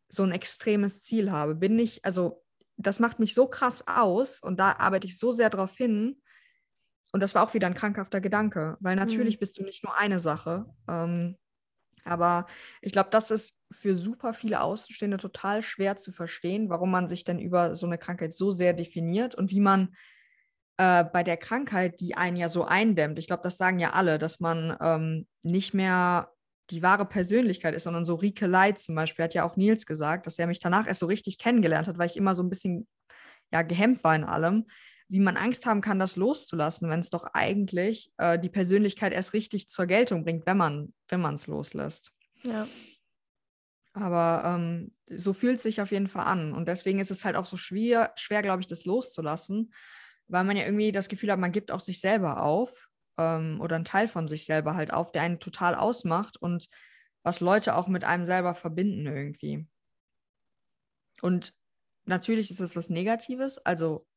so 0.09 0.23
ein 0.23 0.31
extremes 0.31 1.03
Ziel 1.03 1.31
habe? 1.31 1.55
Bin 1.55 1.77
ich, 1.77 2.03
also 2.03 2.43
das 2.77 2.99
macht 2.99 3.19
mich 3.19 3.33
so 3.33 3.47
krass 3.47 3.87
aus 3.87 4.41
und 4.41 4.59
da 4.59 4.73
arbeite 4.73 5.07
ich 5.07 5.17
so 5.17 5.31
sehr 5.31 5.49
drauf 5.49 5.75
hin, 5.75 6.21
und 7.11 7.21
das 7.21 7.35
war 7.35 7.43
auch 7.43 7.53
wieder 7.53 7.67
ein 7.67 7.73
krankhafter 7.73 8.21
Gedanke, 8.21 8.77
weil 8.79 8.95
natürlich 8.95 9.35
mhm. 9.37 9.39
bist 9.39 9.57
du 9.57 9.63
nicht 9.63 9.83
nur 9.83 9.97
eine 9.97 10.19
Sache. 10.19 10.65
Ähm, 10.87 11.37
aber 12.05 12.45
ich 12.81 12.91
glaube, 12.91 13.09
das 13.11 13.31
ist 13.31 13.55
für 13.71 13.95
super 13.95 14.33
viele 14.33 14.61
Außenstehende 14.61 15.17
total 15.17 15.63
schwer 15.63 15.97
zu 15.97 16.11
verstehen, 16.11 16.69
warum 16.69 16.91
man 16.91 17.07
sich 17.07 17.23
denn 17.23 17.39
über 17.39 17.75
so 17.75 17.85
eine 17.85 17.97
Krankheit 17.97 18.33
so 18.33 18.51
sehr 18.51 18.73
definiert 18.73 19.35
und 19.35 19.51
wie 19.51 19.59
man 19.59 19.95
äh, 20.77 21.03
bei 21.03 21.23
der 21.23 21.37
Krankheit, 21.37 21.99
die 21.99 22.15
einen 22.15 22.37
ja 22.37 22.49
so 22.49 22.65
eindämmt, 22.65 23.19
ich 23.19 23.27
glaube, 23.27 23.43
das 23.43 23.57
sagen 23.57 23.79
ja 23.79 23.91
alle, 23.91 24.17
dass 24.17 24.39
man 24.39 24.77
ähm, 24.81 25.27
nicht 25.43 25.73
mehr 25.73 26.31
die 26.69 26.83
wahre 26.83 27.05
Persönlichkeit 27.05 27.73
ist, 27.73 27.83
sondern 27.83 28.05
so 28.05 28.15
Rike 28.15 28.45
Leid 28.45 28.79
zum 28.79 28.95
Beispiel, 28.95 29.25
hat 29.25 29.33
ja 29.33 29.43
auch 29.43 29.55
Nils 29.55 29.85
gesagt, 29.85 30.25
dass 30.25 30.37
er 30.37 30.47
mich 30.47 30.59
danach 30.59 30.87
erst 30.87 30.99
so 30.99 31.07
richtig 31.07 31.39
kennengelernt 31.39 31.87
hat, 31.87 31.97
weil 31.97 32.07
ich 32.07 32.17
immer 32.17 32.35
so 32.35 32.43
ein 32.43 32.49
bisschen 32.49 32.87
ja, 33.51 33.63
gehemmt 33.63 34.03
war 34.03 34.15
in 34.15 34.23
allem 34.23 34.65
wie 35.09 35.19
man 35.19 35.37
Angst 35.37 35.65
haben 35.65 35.81
kann, 35.81 35.99
das 35.99 36.15
loszulassen, 36.15 36.89
wenn 36.89 36.99
es 36.99 37.09
doch 37.09 37.25
eigentlich 37.33 38.11
äh, 38.17 38.37
die 38.37 38.49
Persönlichkeit 38.49 39.11
erst 39.11 39.33
richtig 39.33 39.67
zur 39.69 39.87
Geltung 39.87 40.23
bringt, 40.23 40.45
wenn 40.45 40.57
man 40.57 40.93
wenn 41.07 41.25
es 41.33 41.47
loslässt. 41.47 42.11
Ja. 42.43 42.67
Aber 43.93 44.43
ähm, 44.45 44.93
so 45.07 45.33
fühlt 45.33 45.57
es 45.57 45.63
sich 45.63 45.81
auf 45.81 45.91
jeden 45.91 46.07
Fall 46.07 46.25
an. 46.25 46.53
Und 46.53 46.67
deswegen 46.67 46.99
ist 46.99 47.09
es 47.09 47.25
halt 47.25 47.35
auch 47.35 47.47
so 47.47 47.57
schwer, 47.57 48.13
schwer 48.15 48.43
glaube 48.43 48.61
ich, 48.61 48.67
das 48.67 48.85
loszulassen, 48.85 49.73
weil 50.27 50.43
man 50.43 50.55
ja 50.55 50.65
irgendwie 50.65 50.91
das 50.91 51.09
Gefühl 51.09 51.31
hat, 51.31 51.39
man 51.39 51.51
gibt 51.51 51.71
auch 51.71 51.79
sich 51.79 51.99
selber 51.99 52.43
auf 52.43 52.87
ähm, 53.17 53.59
oder 53.61 53.75
einen 53.75 53.85
Teil 53.85 54.07
von 54.07 54.27
sich 54.27 54.45
selber 54.45 54.75
halt 54.75 54.93
auf, 54.93 55.11
der 55.11 55.23
einen 55.23 55.39
total 55.39 55.73
ausmacht 55.73 56.37
und 56.37 56.69
was 57.23 57.39
Leute 57.39 57.75
auch 57.75 57.87
mit 57.87 58.03
einem 58.03 58.25
selber 58.25 58.53
verbinden 58.53 59.07
irgendwie. 59.07 59.67
Und 61.21 61.53
natürlich 62.05 62.51
ist 62.51 62.61
es 62.61 62.75
was 62.75 62.89
Negatives, 62.89 63.57
also 63.65 64.07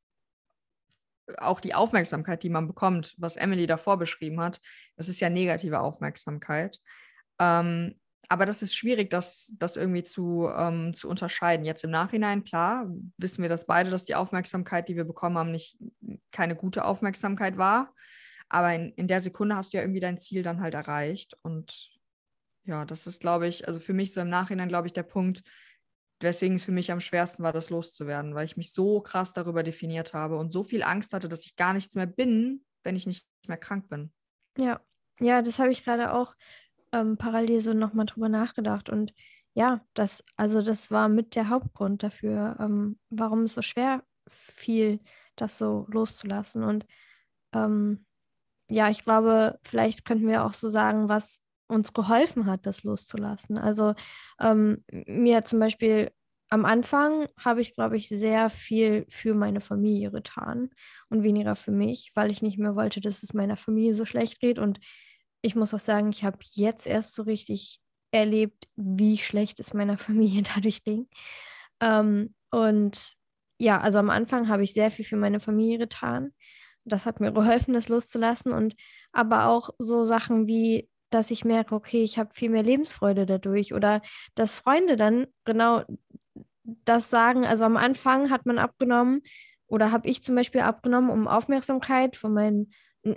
auch 1.39 1.61
die 1.61 1.75
Aufmerksamkeit, 1.75 2.43
die 2.43 2.51
man 2.51 2.67
bekommt, 2.67 3.15
was 3.19 3.37
Emily 3.37 3.67
davor 3.67 3.99
beschrieben 3.99 4.41
hat, 4.41 4.61
das 4.97 5.09
ist 5.09 5.21
ja 5.21 5.31
negative 5.31 5.81
Aufmerksamkeit. 5.81 6.79
Ähm, 7.39 7.95
aber 8.29 8.47
das 8.47 8.62
ist 8.62 8.75
schwierig, 8.75 9.11
das, 9.11 9.53
das 9.59 9.77
irgendwie 9.77 10.05
zu, 10.05 10.49
ähm, 10.57 10.95
zu 10.95 11.09
unterscheiden. 11.09 11.67
Jetzt 11.67 11.85
im 11.85 11.91
Nachhinein, 11.91 12.45
klar, 12.45 12.87
wissen 13.19 13.43
wir 13.43 13.49
das 13.49 13.67
beide, 13.67 13.91
dass 13.91 14.05
die 14.05 14.15
Aufmerksamkeit, 14.15 14.89
die 14.89 14.97
wir 14.97 15.05
bekommen 15.05 15.37
haben, 15.37 15.51
nicht 15.51 15.77
keine 16.31 16.57
gute 16.57 16.85
Aufmerksamkeit 16.85 17.59
war. 17.59 17.95
Aber 18.49 18.75
in, 18.75 18.93
in 18.93 19.09
der 19.09 19.21
Sekunde 19.21 19.57
hast 19.57 19.73
du 19.73 19.79
ja 19.79 19.83
irgendwie 19.83 20.01
dein 20.01 20.19
Ziel 20.19 20.43
dann 20.43 20.61
halt 20.61 20.75
erreicht. 20.75 21.37
Und 21.43 21.91
ja, 22.65 22.85
das 22.85 23.07
ist, 23.07 23.21
glaube 23.21 23.49
ich, 23.49 23.67
also 23.67 23.81
für 23.81 23.93
mich 23.93 24.12
so 24.12 24.21
im 24.21 24.29
Nachhinein, 24.31 24.69
glaube 24.69 24.87
ich, 24.87 24.93
der 24.93 25.03
Punkt, 25.03 25.43
weswegen 26.23 26.57
es 26.57 26.64
für 26.64 26.73
mich 26.73 26.93
am 26.93 27.00
schwersten 27.00 27.43
war, 27.43 27.52
das 27.52 27.71
loszuwerden, 27.71 28.35
weil 28.35 28.45
ich 28.45 28.57
mich 28.57 28.73
so 28.73 29.00
krass 29.00 29.33
darüber 29.33 29.62
definiert 29.62 30.14
habe 30.14 30.37
und 30.37 30.52
so 30.52 30.62
viel 30.62 30.83
Angst 30.83 31.12
hatte, 31.12 31.29
dass 31.29 31.45
ich 31.47 31.57
gar 31.57 31.73
nichts 31.73 31.95
mehr 31.95 32.07
bin, 32.07 32.64
wenn 32.83 32.97
ich 32.97 33.07
nicht 33.07 33.26
mehr 33.47 33.57
krank 33.57 33.88
bin. 33.88 34.12
Ja, 34.59 34.81
ja, 35.21 35.43
das 35.43 35.59
habe 35.59 35.71
ich 35.71 35.85
gerade 35.85 36.12
auch 36.12 36.35
ähm, 36.93 37.17
parallel 37.17 37.61
so 37.61 37.73
nochmal 37.73 38.07
drüber 38.07 38.29
nachgedacht. 38.29 38.88
Und 38.88 39.14
ja, 39.55 39.85
das, 39.95 40.25
also 40.37 40.62
das 40.62 40.91
war 40.91 41.09
mit 41.09 41.35
der 41.35 41.49
Hauptgrund 41.49 42.02
dafür, 42.02 42.57
ähm, 42.61 42.99
warum 43.11 43.45
es 43.45 43.55
so 43.55 43.62
schwer 43.62 44.02
fiel, 44.29 45.00
das 45.37 45.59
so 45.59 45.87
loszulassen. 45.91 46.62
Und 46.64 46.87
ähm, 47.52 48.07
ja, 48.69 48.88
ich 48.88 49.05
glaube, 49.05 49.59
vielleicht 49.62 50.05
könnten 50.05 50.29
wir 50.29 50.45
auch 50.45 50.55
so 50.55 50.69
sagen, 50.69 51.09
was 51.09 51.41
uns 51.73 51.93
geholfen 51.93 52.47
hat, 52.47 52.67
das 52.67 52.85
loszulassen. 52.85 53.59
Also 53.59 53.95
ähm, 54.41 54.85
mir 55.07 55.45
zum 55.45 55.59
Beispiel 55.59 56.11
am 56.52 56.67
Anfang 56.67 57.29
habe 57.38 57.62
ich, 57.62 57.75
glaube 57.75 57.97
ich, 57.97 58.11
sehr 58.11 58.50
viel 58.50 59.07
für 59.09 59.33
meine 59.33 59.62
Familie 59.62 60.11
getan 60.11 60.69
und 61.09 61.23
weniger 61.23 61.57
für 61.57 61.73
mich, 61.73 62.12
weil 62.14 62.31
ich 62.31 62.43
nicht 62.43 62.59
mehr 62.59 62.76
wollte, 62.76 63.00
dass 63.00 63.23
es 63.23 63.33
meiner 63.33 63.57
Familie 63.57 63.95
so 63.95 64.05
schlecht 64.05 64.38
geht. 64.38 64.59
Und 64.59 64.79
ich 65.41 65.57
muss 65.57 65.73
auch 65.73 65.79
sagen, 65.79 66.11
ich 66.11 66.25
habe 66.25 66.37
jetzt 66.50 66.87
erst 66.87 67.14
so 67.14 67.23
richtig 67.23 67.81
erlebt, 68.11 68.69
wie 68.76 69.17
schlecht 69.17 69.61
es 69.61 69.73
meiner 69.73 69.97
Familie 69.99 70.43
dadurch 70.43 70.85
ging. 70.85 71.09
Ähm, 71.81 72.35
und 72.50 73.14
ja, 73.59 73.81
also 73.81 73.99
am 73.99 74.11
Anfang 74.11 74.49
habe 74.49 74.62
ich 74.62 74.75
sehr 74.75 74.91
viel 74.91 75.07
für 75.07 75.17
meine 75.17 75.41
Familie 75.41 75.79
getan. 75.79 76.33
Das 76.85 77.07
hat 77.07 77.21
mir 77.21 77.33
geholfen, 77.33 77.73
das 77.73 77.88
loszulassen. 77.88 78.52
Und 78.52 78.75
aber 79.12 79.47
auch 79.47 79.71
so 79.79 80.05
Sachen 80.05 80.47
wie, 80.47 80.88
dass 81.14 81.31
ich 81.31 81.45
merke, 81.45 81.75
okay, 81.75 82.02
ich 82.02 82.19
habe 82.19 82.35
viel 82.35 82.50
mehr 82.50 82.62
Lebensfreude 82.62 83.26
dadurch. 83.26 83.75
Oder 83.75 84.02
dass 84.35 84.54
Freunde 84.54 84.97
dann 84.97 85.26
genau 85.45 85.83
das 86.64 87.11
sagen. 87.11 87.45
Also 87.45 87.64
am 87.64 87.76
Anfang 87.76 88.31
hat 88.31 88.47
man 88.47 88.59
abgenommen 88.59 89.23
oder 89.66 89.92
habe 89.92 90.09
ich 90.09 90.23
zum 90.23 90.35
Beispiel 90.35 90.61
abgenommen, 90.61 91.11
um 91.11 91.28
Aufmerksamkeit 91.28 92.16
von 92.16 92.33
meinen, 92.33 92.73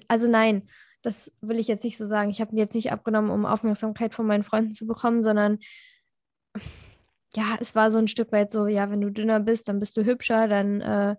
also 0.07 0.29
nein, 0.29 0.67
das 1.01 1.31
will 1.41 1.59
ich 1.59 1.67
jetzt 1.67 1.83
nicht 1.83 1.97
so 1.97 2.05
sagen. 2.05 2.29
Ich 2.29 2.41
habe 2.41 2.55
jetzt 2.55 2.73
nicht 2.73 2.91
abgenommen, 2.91 3.29
um 3.29 3.45
Aufmerksamkeit 3.45 4.15
von 4.15 4.25
meinen 4.25 4.43
Freunden 4.43 4.73
zu 4.73 4.87
bekommen, 4.87 5.21
sondern 5.21 5.59
ja, 7.35 7.57
es 7.59 7.75
war 7.75 7.91
so 7.91 7.97
ein 7.97 8.07
Stück 8.07 8.31
weit 8.31 8.51
so, 8.51 8.67
ja, 8.67 8.89
wenn 8.89 9.01
du 9.01 9.11
dünner 9.11 9.39
bist, 9.39 9.67
dann 9.67 9.79
bist 9.79 9.97
du 9.97 10.05
hübscher, 10.05 10.47
dann 10.47 10.81
äh, 10.81 11.15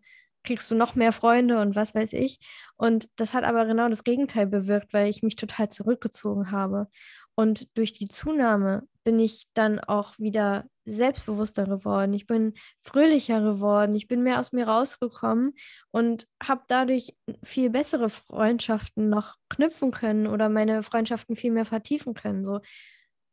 kriegst 0.47 0.71
du 0.71 0.75
noch 0.75 0.95
mehr 0.95 1.13
Freunde 1.13 1.61
und 1.61 1.77
was 1.77 1.95
weiß 1.95 2.15
ich. 2.15 2.39
Und 2.77 3.09
das 3.17 3.35
hat 3.35 3.45
aber 3.45 3.67
genau 3.67 3.89
das 3.89 4.05
Gegenteil 4.05 4.47
bewirkt, 4.47 4.95
weil 4.95 5.09
ich 5.09 5.23
mich 5.23 5.37
total 5.37 5.69
zurückgezogen 5.69 6.51
habe. 6.51 6.89
Und 7.35 7.69
durch 7.77 7.93
die 7.93 8.09
Zunahme 8.09 8.89
bin 9.05 9.19
ich 9.19 9.47
dann 9.53 9.79
auch 9.79 10.19
wieder 10.19 10.65
selbstbewusster 10.87 11.65
geworden. 11.67 12.15
Ich 12.15 12.27
bin 12.27 12.55
fröhlicher 12.81 13.41
geworden. 13.41 13.95
Ich 13.95 14.09
bin 14.09 14.23
mehr 14.23 14.41
aus 14.41 14.53
mir 14.53 14.67
rausgekommen 14.67 15.55
und 15.91 16.27
habe 16.43 16.63
dadurch 16.69 17.15
viel 17.43 17.71
bessere 17.71 18.09
Freundschaften 18.09 19.11
noch 19.11 19.35
knüpfen 19.49 19.91
können 19.91 20.27
oder 20.27 20.49
meine 20.49 20.83
Freundschaften 20.83 21.37
viel 21.37 21.53
mehr 21.53 21.67
vertiefen 21.67 22.15
können. 22.15 22.45
So, 22.45 22.61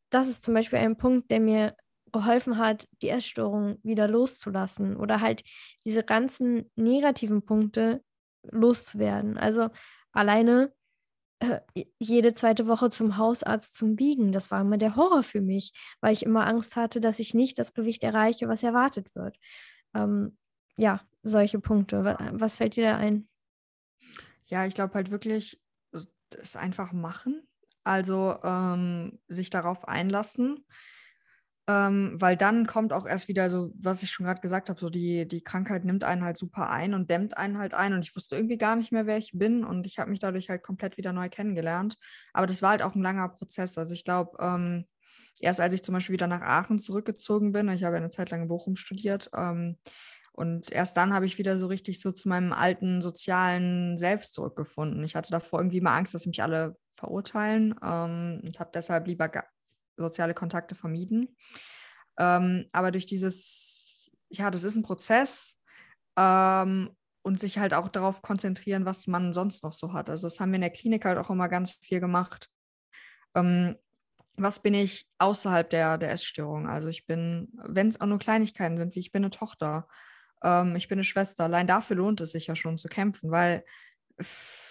das 0.09 0.27
ist 0.27 0.43
zum 0.43 0.53
Beispiel 0.53 0.79
ein 0.79 0.97
Punkt, 0.97 1.31
der 1.31 1.39
mir 1.39 1.75
geholfen 2.13 2.57
hat, 2.57 2.87
die 3.01 3.09
Essstörung 3.09 3.79
wieder 3.83 4.07
loszulassen 4.07 4.95
oder 4.95 5.19
halt 5.19 5.43
diese 5.85 6.03
ganzen 6.03 6.71
negativen 6.75 7.43
Punkte 7.43 8.01
loszuwerden. 8.43 9.37
Also 9.37 9.69
alleine 10.11 10.73
äh, 11.39 11.59
jede 11.99 12.33
zweite 12.33 12.67
Woche 12.67 12.89
zum 12.89 13.17
Hausarzt 13.17 13.75
zum 13.75 13.99
Wiegen. 13.99 14.31
Das 14.31 14.51
war 14.51 14.61
immer 14.61 14.77
der 14.77 14.95
Horror 14.95 15.23
für 15.23 15.41
mich, 15.41 15.73
weil 15.99 16.13
ich 16.13 16.23
immer 16.23 16.47
Angst 16.47 16.75
hatte, 16.75 17.01
dass 17.01 17.19
ich 17.19 17.33
nicht 17.33 17.59
das 17.59 17.73
Gewicht 17.73 18.03
erreiche, 18.03 18.47
was 18.47 18.63
erwartet 18.63 19.13
wird. 19.15 19.37
Ähm, 19.93 20.37
ja, 20.77 21.01
solche 21.23 21.59
Punkte. 21.59 22.03
Was 22.33 22.55
fällt 22.55 22.75
dir 22.75 22.85
da 22.85 22.97
ein? 22.97 23.27
Ja, 24.45 24.65
ich 24.65 24.75
glaube 24.75 24.93
halt 24.93 25.11
wirklich, 25.11 25.61
das 26.29 26.55
einfach 26.55 26.91
machen. 26.91 27.47
Also 27.83 28.37
ähm, 28.43 29.19
sich 29.27 29.49
darauf 29.49 29.87
einlassen 29.87 30.65
ähm, 31.67 32.13
weil 32.15 32.35
dann 32.37 32.67
kommt 32.67 32.91
auch 32.93 33.05
erst 33.05 33.27
wieder 33.27 33.49
so, 33.49 33.71
was 33.75 34.03
ich 34.03 34.11
schon 34.11 34.25
gerade 34.25 34.41
gesagt 34.41 34.69
habe, 34.69 34.79
so 34.79 34.89
die, 34.89 35.27
die 35.27 35.41
Krankheit 35.41 35.85
nimmt 35.85 36.03
einen 36.03 36.23
halt 36.23 36.37
super 36.37 36.69
ein 36.69 36.93
und 36.93 37.09
dämmt 37.09 37.37
einen 37.37 37.57
halt 37.57 37.73
ein 37.73 37.93
und 37.93 38.03
ich 38.05 38.15
wusste 38.15 38.35
irgendwie 38.35 38.57
gar 38.57 38.75
nicht 38.75 38.91
mehr, 38.91 39.05
wer 39.07 39.17
ich 39.17 39.31
bin 39.33 39.63
und 39.63 39.87
ich 39.87 39.99
habe 39.99 40.09
mich 40.11 40.19
dadurch 40.19 40.49
halt 40.49 40.63
komplett 40.63 40.97
wieder 40.97 41.13
neu 41.13 41.29
kennengelernt. 41.29 41.97
Aber 42.33 42.47
das 42.47 42.61
war 42.61 42.71
halt 42.71 42.81
auch 42.81 42.95
ein 42.95 43.01
langer 43.01 43.29
Prozess. 43.29 43.77
Also 43.77 43.93
ich 43.93 44.03
glaube, 44.03 44.37
ähm, 44.41 44.85
erst 45.39 45.61
als 45.61 45.73
ich 45.73 45.83
zum 45.83 45.93
Beispiel 45.93 46.13
wieder 46.13 46.27
nach 46.27 46.41
Aachen 46.41 46.79
zurückgezogen 46.79 47.51
bin, 47.53 47.69
ich 47.69 47.83
habe 47.83 47.95
ja 47.95 48.01
eine 48.01 48.09
Zeit 48.11 48.29
lang 48.31 48.43
in 48.43 48.47
Bochum 48.49 48.75
studiert, 48.75 49.29
ähm, 49.35 49.77
und 50.33 50.71
erst 50.71 50.97
dann 50.97 51.13
habe 51.13 51.27
ich 51.27 51.37
wieder 51.37 51.59
so 51.59 51.67
richtig 51.67 52.01
so 52.01 52.11
zu 52.11 52.27
meinem 52.27 52.53
alten 52.53 53.01
sozialen 53.03 53.97
Selbst 53.97 54.33
zurückgefunden. 54.33 55.03
Ich 55.03 55.15
hatte 55.15 55.31
davor 55.31 55.59
irgendwie 55.59 55.79
mal 55.81 55.95
Angst, 55.95 56.15
dass 56.15 56.25
mich 56.25 56.41
alle 56.41 56.75
verurteilen 56.95 57.75
ähm, 57.83 58.41
und 58.43 58.59
habe 58.59 58.71
deshalb 58.73 59.05
lieber 59.07 59.29
soziale 59.97 60.33
Kontakte 60.33 60.75
vermieden. 60.75 61.35
Ähm, 62.17 62.67
aber 62.73 62.91
durch 62.91 63.05
dieses, 63.05 64.11
ja, 64.29 64.51
das 64.51 64.63
ist 64.63 64.75
ein 64.75 64.83
Prozess 64.83 65.55
ähm, 66.17 66.95
und 67.23 67.39
sich 67.39 67.57
halt 67.57 67.73
auch 67.73 67.87
darauf 67.87 68.21
konzentrieren, 68.21 68.85
was 68.85 69.07
man 69.07 69.33
sonst 69.33 69.63
noch 69.63 69.73
so 69.73 69.93
hat. 69.93 70.09
Also 70.09 70.27
das 70.27 70.39
haben 70.39 70.51
wir 70.51 70.55
in 70.55 70.61
der 70.61 70.69
Klinik 70.69 71.05
halt 71.05 71.17
auch 71.17 71.29
immer 71.29 71.49
ganz 71.49 71.71
viel 71.71 71.99
gemacht. 71.99 72.49
Ähm, 73.35 73.75
was 74.35 74.61
bin 74.61 74.73
ich 74.73 75.07
außerhalb 75.19 75.69
der, 75.69 75.97
der 75.97 76.11
Essstörung? 76.11 76.67
Also 76.67 76.89
ich 76.89 77.05
bin, 77.05 77.49
wenn 77.53 77.89
es 77.89 78.01
auch 78.01 78.07
nur 78.07 78.19
Kleinigkeiten 78.19 78.77
sind, 78.77 78.95
wie 78.95 78.99
ich 78.99 79.11
bin 79.11 79.23
eine 79.23 79.31
Tochter, 79.31 79.87
ähm, 80.43 80.75
ich 80.75 80.87
bin 80.87 80.97
eine 80.97 81.03
Schwester, 81.03 81.45
allein 81.45 81.67
dafür 81.67 81.97
lohnt 81.97 82.21
es 82.21 82.31
sich 82.31 82.47
ja 82.47 82.55
schon 82.55 82.77
zu 82.77 82.87
kämpfen, 82.87 83.31
weil 83.31 83.63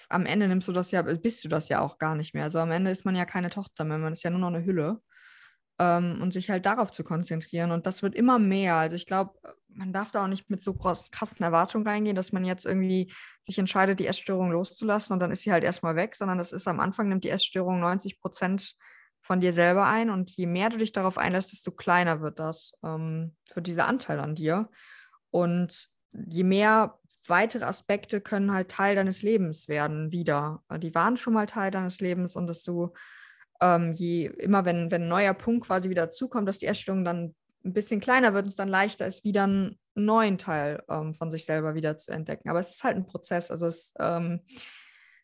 am 0.08 0.26
Ende 0.26 0.48
nimmst 0.48 0.68
du 0.68 0.72
das 0.72 0.90
ja, 0.90 1.02
bist 1.02 1.44
du 1.44 1.48
das 1.48 1.68
ja 1.68 1.80
auch 1.80 1.98
gar 1.98 2.14
nicht 2.14 2.34
mehr. 2.34 2.44
Also 2.44 2.58
am 2.58 2.70
Ende 2.70 2.90
ist 2.90 3.04
man 3.04 3.16
ja 3.16 3.24
keine 3.24 3.50
Tochter 3.50 3.84
mehr, 3.84 3.98
man 3.98 4.12
ist 4.12 4.22
ja 4.22 4.30
nur 4.30 4.40
noch 4.40 4.48
eine 4.48 4.64
Hülle 4.64 5.00
ähm, 5.78 6.20
und 6.20 6.32
sich 6.32 6.50
halt 6.50 6.66
darauf 6.66 6.90
zu 6.90 7.04
konzentrieren. 7.04 7.70
Und 7.70 7.86
das 7.86 8.02
wird 8.02 8.14
immer 8.14 8.38
mehr. 8.38 8.76
Also 8.76 8.96
ich 8.96 9.06
glaube, 9.06 9.38
man 9.68 9.92
darf 9.92 10.10
da 10.10 10.24
auch 10.24 10.28
nicht 10.28 10.50
mit 10.50 10.62
so 10.62 10.74
krassen 10.74 11.42
Erwartungen 11.42 11.86
reingehen, 11.86 12.16
dass 12.16 12.32
man 12.32 12.44
jetzt 12.44 12.66
irgendwie 12.66 13.12
sich 13.46 13.58
entscheidet, 13.58 14.00
die 14.00 14.06
Essstörung 14.06 14.50
loszulassen 14.50 15.14
und 15.14 15.20
dann 15.20 15.30
ist 15.30 15.42
sie 15.42 15.52
halt 15.52 15.64
erstmal 15.64 15.96
weg, 15.96 16.14
sondern 16.14 16.38
das 16.38 16.52
ist 16.52 16.68
am 16.68 16.80
Anfang 16.80 17.08
nimmt 17.08 17.24
die 17.24 17.30
Essstörung 17.30 17.80
90 17.80 18.20
Prozent 18.20 18.76
von 19.22 19.40
dir 19.40 19.52
selber 19.52 19.86
ein 19.86 20.10
und 20.10 20.30
je 20.30 20.46
mehr 20.46 20.68
du 20.68 20.78
dich 20.78 20.92
darauf 20.92 21.16
einlässt, 21.16 21.52
desto 21.52 21.70
kleiner 21.70 22.20
wird 22.20 22.38
das, 22.38 22.74
ähm, 22.82 23.36
wird 23.54 23.66
dieser 23.66 23.86
Anteil 23.86 24.20
an 24.20 24.34
dir. 24.34 24.68
Und 25.30 25.88
je 26.12 26.44
mehr 26.44 26.98
weitere 27.28 27.64
Aspekte 27.64 28.20
können 28.20 28.52
halt 28.52 28.70
Teil 28.70 28.96
deines 28.96 29.22
Lebens 29.22 29.68
werden 29.68 30.10
wieder. 30.10 30.62
Die 30.78 30.94
waren 30.94 31.16
schon 31.16 31.34
mal 31.34 31.46
Teil 31.46 31.70
deines 31.70 32.00
Lebens 32.00 32.34
und 32.34 32.48
du 32.66 32.92
ähm, 33.62 33.92
je 33.92 34.26
immer, 34.26 34.64
wenn, 34.64 34.90
wenn 34.90 35.02
ein 35.02 35.08
neuer 35.08 35.34
Punkt 35.34 35.66
quasi 35.66 35.88
wieder 35.88 36.10
zukommt, 36.10 36.48
dass 36.48 36.58
die 36.58 36.66
Essstörung 36.66 37.04
dann 37.04 37.34
ein 37.64 37.72
bisschen 37.72 38.00
kleiner 38.00 38.34
wird 38.34 38.44
und 38.44 38.48
es 38.48 38.56
dann 38.56 38.68
leichter 38.68 39.06
ist, 39.06 39.22
wieder 39.22 39.44
einen 39.44 39.78
neuen 39.94 40.36
Teil 40.36 40.82
ähm, 40.88 41.14
von 41.14 41.30
sich 41.30 41.44
selber 41.44 41.74
wieder 41.74 41.96
zu 41.96 42.10
entdecken. 42.10 42.48
Aber 42.50 42.58
es 42.58 42.70
ist 42.70 42.82
halt 42.82 42.96
ein 42.96 43.06
Prozess. 43.06 43.52
Also 43.52 43.68
es, 43.68 43.94
ähm, 44.00 44.40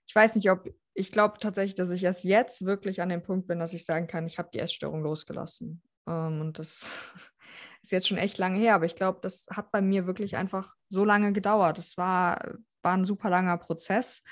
ich 0.07 0.15
weiß 0.15 0.37
nicht, 0.37 0.51
ob 0.51 0.69
ich 0.95 1.11
glaube 1.11 1.39
tatsächlich, 1.41 1.75
dass 1.75 1.91
ich 1.91 2.05
erst 2.05 2.25
jetzt 2.25 2.65
wirklich 2.65 3.03
an 3.03 3.09
dem 3.09 3.23
Punkt 3.23 3.49
bin, 3.49 3.59
dass 3.59 3.75
ich 3.75 3.85
sagen 3.85 4.07
kann, 4.07 4.27
ich 4.27 4.39
habe 4.39 4.51
die 4.55 4.61
Essstörung 4.61 5.03
losgelassen. 5.03 5.83
Ähm, 6.07 6.41
und 6.41 6.61
das 6.61 7.13
ist 7.83 7.91
jetzt 7.91 8.07
schon 8.07 8.19
echt 8.19 8.39
lange 8.39 8.59
her, 8.59 8.77
aber 8.77 8.87
ich 8.87 8.95
glaube, 8.95 9.19
das 9.21 9.47
hat 9.51 9.73
bei 9.73 9.83
mir 9.83 10.07
wirklich 10.07 10.37
einfach 10.37 10.75
so 10.89 11.05
lange 11.05 11.33
gedauert. 11.33 11.79
Es 11.79 11.97
war, 11.97 12.39
war 12.83 12.95
ein 12.95 13.05
super 13.05 13.31
langer 13.31 13.59
Prozess. 13.59 14.23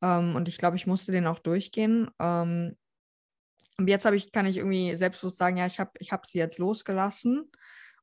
Ähm, 0.00 0.36
und 0.36 0.48
ich 0.48 0.58
glaube, 0.58 0.76
ich 0.76 0.86
musste 0.86 1.10
den 1.10 1.26
auch 1.26 1.40
durchgehen. 1.40 2.08
Und 3.78 3.88
jetzt 3.88 4.04
ich, 4.06 4.32
kann 4.32 4.46
ich 4.46 4.56
irgendwie 4.56 4.96
selbstbewusst 4.96 5.38
sagen, 5.38 5.56
ja, 5.56 5.66
ich 5.66 5.78
habe 5.78 5.92
ich 5.98 6.12
hab 6.12 6.26
sie 6.26 6.38
jetzt 6.38 6.58
losgelassen 6.58 7.50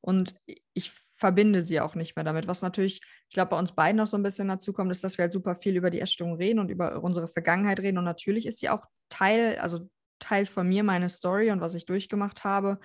und 0.02 0.36
ich 0.74 0.92
verbinde 1.18 1.62
sie 1.62 1.80
auch 1.82 1.96
nicht 1.96 2.16
mehr 2.16 2.24
damit. 2.24 2.48
Was 2.48 2.62
natürlich, 2.62 3.02
ich 3.30 3.34
glaube, 3.34 3.52
bei 3.52 3.60
uns 3.60 3.74
beiden 3.74 3.98
noch 3.98 4.08
so 4.08 4.18
ein 4.18 4.24
bisschen 4.24 4.48
dazu 4.48 4.74
kommt, 4.74 4.92
ist, 4.92 5.04
dass 5.04 5.18
wir 5.18 5.24
halt 5.24 5.34
super 5.34 5.56
viel 5.56 5.76
über 5.76 5.90
die 5.90 6.00
Essstörung 6.00 6.36
reden 6.36 6.60
und 6.60 6.70
über 6.70 7.02
unsere 7.04 7.28
Vergangenheit 7.28 7.80
reden. 7.80 7.98
Und 7.98 8.06
natürlich 8.06 8.46
ist 8.46 8.60
sie 8.60 8.70
auch 8.70 8.86
Teil, 9.10 9.58
also 9.60 9.90
Teil 10.20 10.46
von 10.46 10.68
mir, 10.68 10.84
meine 10.84 11.10
Story 11.10 11.52
und 11.52 11.62
was 11.62 11.76
ich 11.76 11.86
durchgemacht 11.86 12.44
habe. 12.44 12.80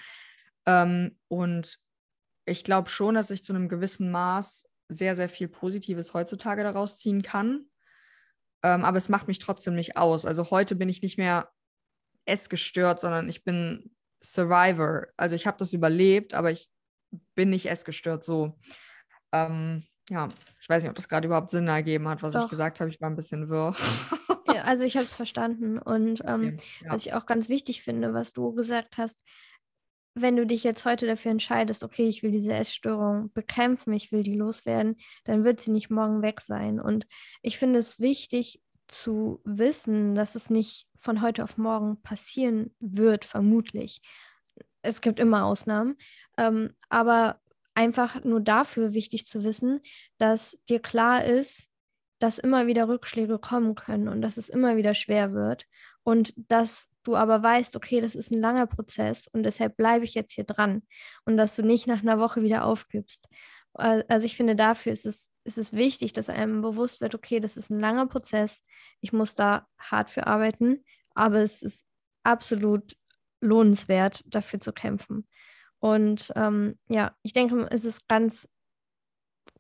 Ähm, 0.67 1.19
und 1.29 1.79
ich 2.45 2.65
glaube 2.65 2.91
schon, 2.91 3.15
dass 3.15 3.31
ich 3.31 3.45
zu 3.45 3.53
einem 3.53 3.69
gewissen 3.69 4.11
Maß 4.11 4.69
sehr, 4.89 5.15
sehr 5.15 5.29
viel 5.29 5.49
Positives 5.49 6.15
heutzutage 6.15 6.63
daraus 6.65 6.99
ziehen 6.99 7.23
kann. 7.23 7.67
Ähm, 8.63 8.85
aber 8.85 8.99
es 8.99 9.09
macht 9.09 9.29
mich 9.29 9.39
trotzdem 9.39 9.75
nicht 9.75 9.97
aus. 9.97 10.27
Also 10.27 10.51
heute 10.51 10.75
bin 10.75 10.89
ich 10.89 11.03
nicht 11.03 11.19
mehr 11.19 11.51
essgestört, 12.27 13.01
sondern 13.01 13.29
ich 13.29 13.45
bin 13.45 13.91
Survivor. 14.23 15.07
Also 15.17 15.37
ich 15.37 15.47
habe 15.47 15.59
das 15.59 15.73
überlebt, 15.73 16.35
aber 16.35 16.51
ich 16.51 16.69
bin 17.35 17.51
nicht 17.51 17.67
essgestört 17.67 18.25
so. 18.25 18.59
Ähm, 19.33 19.85
ja, 20.11 20.29
ich 20.61 20.69
weiß 20.69 20.83
nicht, 20.83 20.91
ob 20.91 20.97
das 20.97 21.09
gerade 21.09 21.27
überhaupt 21.27 21.51
Sinn 21.51 21.69
ergeben 21.69 22.09
hat, 22.09 22.23
was 22.23 22.35
Doch. 22.35 22.45
ich 22.45 22.51
gesagt 22.51 22.81
habe. 22.81 22.91
Ich 22.91 23.01
war 23.01 23.09
ein 23.09 23.17
bisschen 23.17 23.49
wirr. 23.49 23.75
ja, 24.49 24.63
also 24.65 24.85
ich 24.85 24.97
habe 24.97 25.05
es 25.05 25.15
verstanden. 25.15 25.79
Und 25.79 26.21
ähm, 26.27 26.55
okay, 26.55 26.57
ja. 26.83 26.93
was 26.93 27.07
ich 27.07 27.15
auch 27.15 27.27
ganz 27.27 27.49
wichtig 27.49 27.83
finde, 27.83 28.13
was 28.13 28.33
du 28.33 28.53
gesagt 28.53 28.99
hast, 28.99 29.23
wenn 30.15 30.37
du 30.37 30.45
dich 30.45 30.65
jetzt 30.65 30.85
heute 30.85 31.07
dafür 31.07 31.31
entscheidest, 31.31 31.85
okay, 31.85 32.09
ich 32.09 32.23
will 32.25 32.33
diese 32.33 32.53
Essstörung 32.53 33.33
bekämpfen, 33.33 33.93
ich 33.93 34.11
will 34.11 34.25
die 34.25 34.35
loswerden, 34.35 34.97
dann 35.25 35.45
wird 35.45 35.61
sie 35.61 35.71
nicht 35.71 35.91
morgen 35.91 36.23
weg 36.23 36.41
sein. 36.41 36.81
Und 36.81 37.07
ich 37.43 37.59
finde 37.59 37.79
es 37.79 38.01
wichtig 38.01 38.61
zu 38.89 39.41
wissen, 39.45 40.17
dass 40.17 40.35
es 40.35 40.51
nicht 40.51 40.90
von 41.01 41.23
heute 41.23 41.45
auf 41.45 41.59
morgen 41.59 42.01
passieren 42.03 42.75
wird, 42.79 43.25
vermutlich. 43.25 44.01
Es 44.83 45.01
gibt 45.01 45.19
immer 45.19 45.45
Ausnahmen, 45.45 45.97
ähm, 46.39 46.75
aber 46.89 47.41
einfach 47.75 48.25
nur 48.25 48.41
dafür 48.41 48.93
wichtig 48.93 49.27
zu 49.27 49.45
wissen, 49.45 49.81
dass 50.19 50.63
dir 50.69 50.81
klar 50.81 51.25
ist, 51.25 51.71
dass 52.19 52.39
immer 52.39 52.67
wieder 52.67 52.89
Rückschläge 52.89 53.39
kommen 53.39 53.75
können 53.75 54.09
und 54.09 54.21
dass 54.21 54.37
es 54.37 54.51
immer 54.51 54.77
wieder 54.77 54.95
schwer 54.95 55.33
wird 55.33 55.67
und 56.03 56.35
dass 56.37 56.89
du 57.03 57.17
aber 57.17 57.43
weißt, 57.43 57.77
okay, 57.77 58.01
das 58.01 58.15
ist 58.15 58.31
ein 58.31 58.41
langer 58.41 58.67
Prozess 58.67 59.27
und 59.29 59.43
deshalb 59.43 59.77
bleibe 59.77 60.05
ich 60.05 60.15
jetzt 60.15 60.33
hier 60.33 60.45
dran 60.45 60.83
und 61.25 61.37
dass 61.37 61.57
du 61.57 61.63
nicht 61.63 61.87
nach 61.87 62.03
einer 62.03 62.19
Woche 62.19 62.43
wieder 62.43 62.65
aufgibst. 62.65 63.29
Also 63.73 64.27
ich 64.27 64.37
finde, 64.37 64.57
dafür 64.57 64.93
ist 64.93 65.07
es, 65.07 65.31
ist 65.51 65.59
es 65.59 65.73
wichtig, 65.73 66.13
dass 66.13 66.29
einem 66.29 66.63
bewusst 66.63 67.01
wird, 67.01 67.15
okay, 67.15 67.41
das 67.41 67.57
ist 67.57 67.71
ein 67.71 67.81
langer 67.81 68.07
Prozess, 68.07 68.63
ich 69.01 69.13
muss 69.13 69.35
da 69.35 69.67
hart 69.79 70.09
für 70.09 70.27
arbeiten, 70.27 70.85
aber 71.15 71.39
es 71.39 71.63
ist 71.63 71.85
absolut 72.23 72.97
lohnenswert, 73.41 74.23
dafür 74.27 74.61
zu 74.61 74.73
kämpfen. 74.73 75.27
Und 75.81 76.33
ähm, 76.37 76.79
ja, 76.89 77.17
ich 77.23 77.33
denke, 77.33 77.67
es 77.71 77.85
ist 77.85 78.07
ganz 78.07 78.49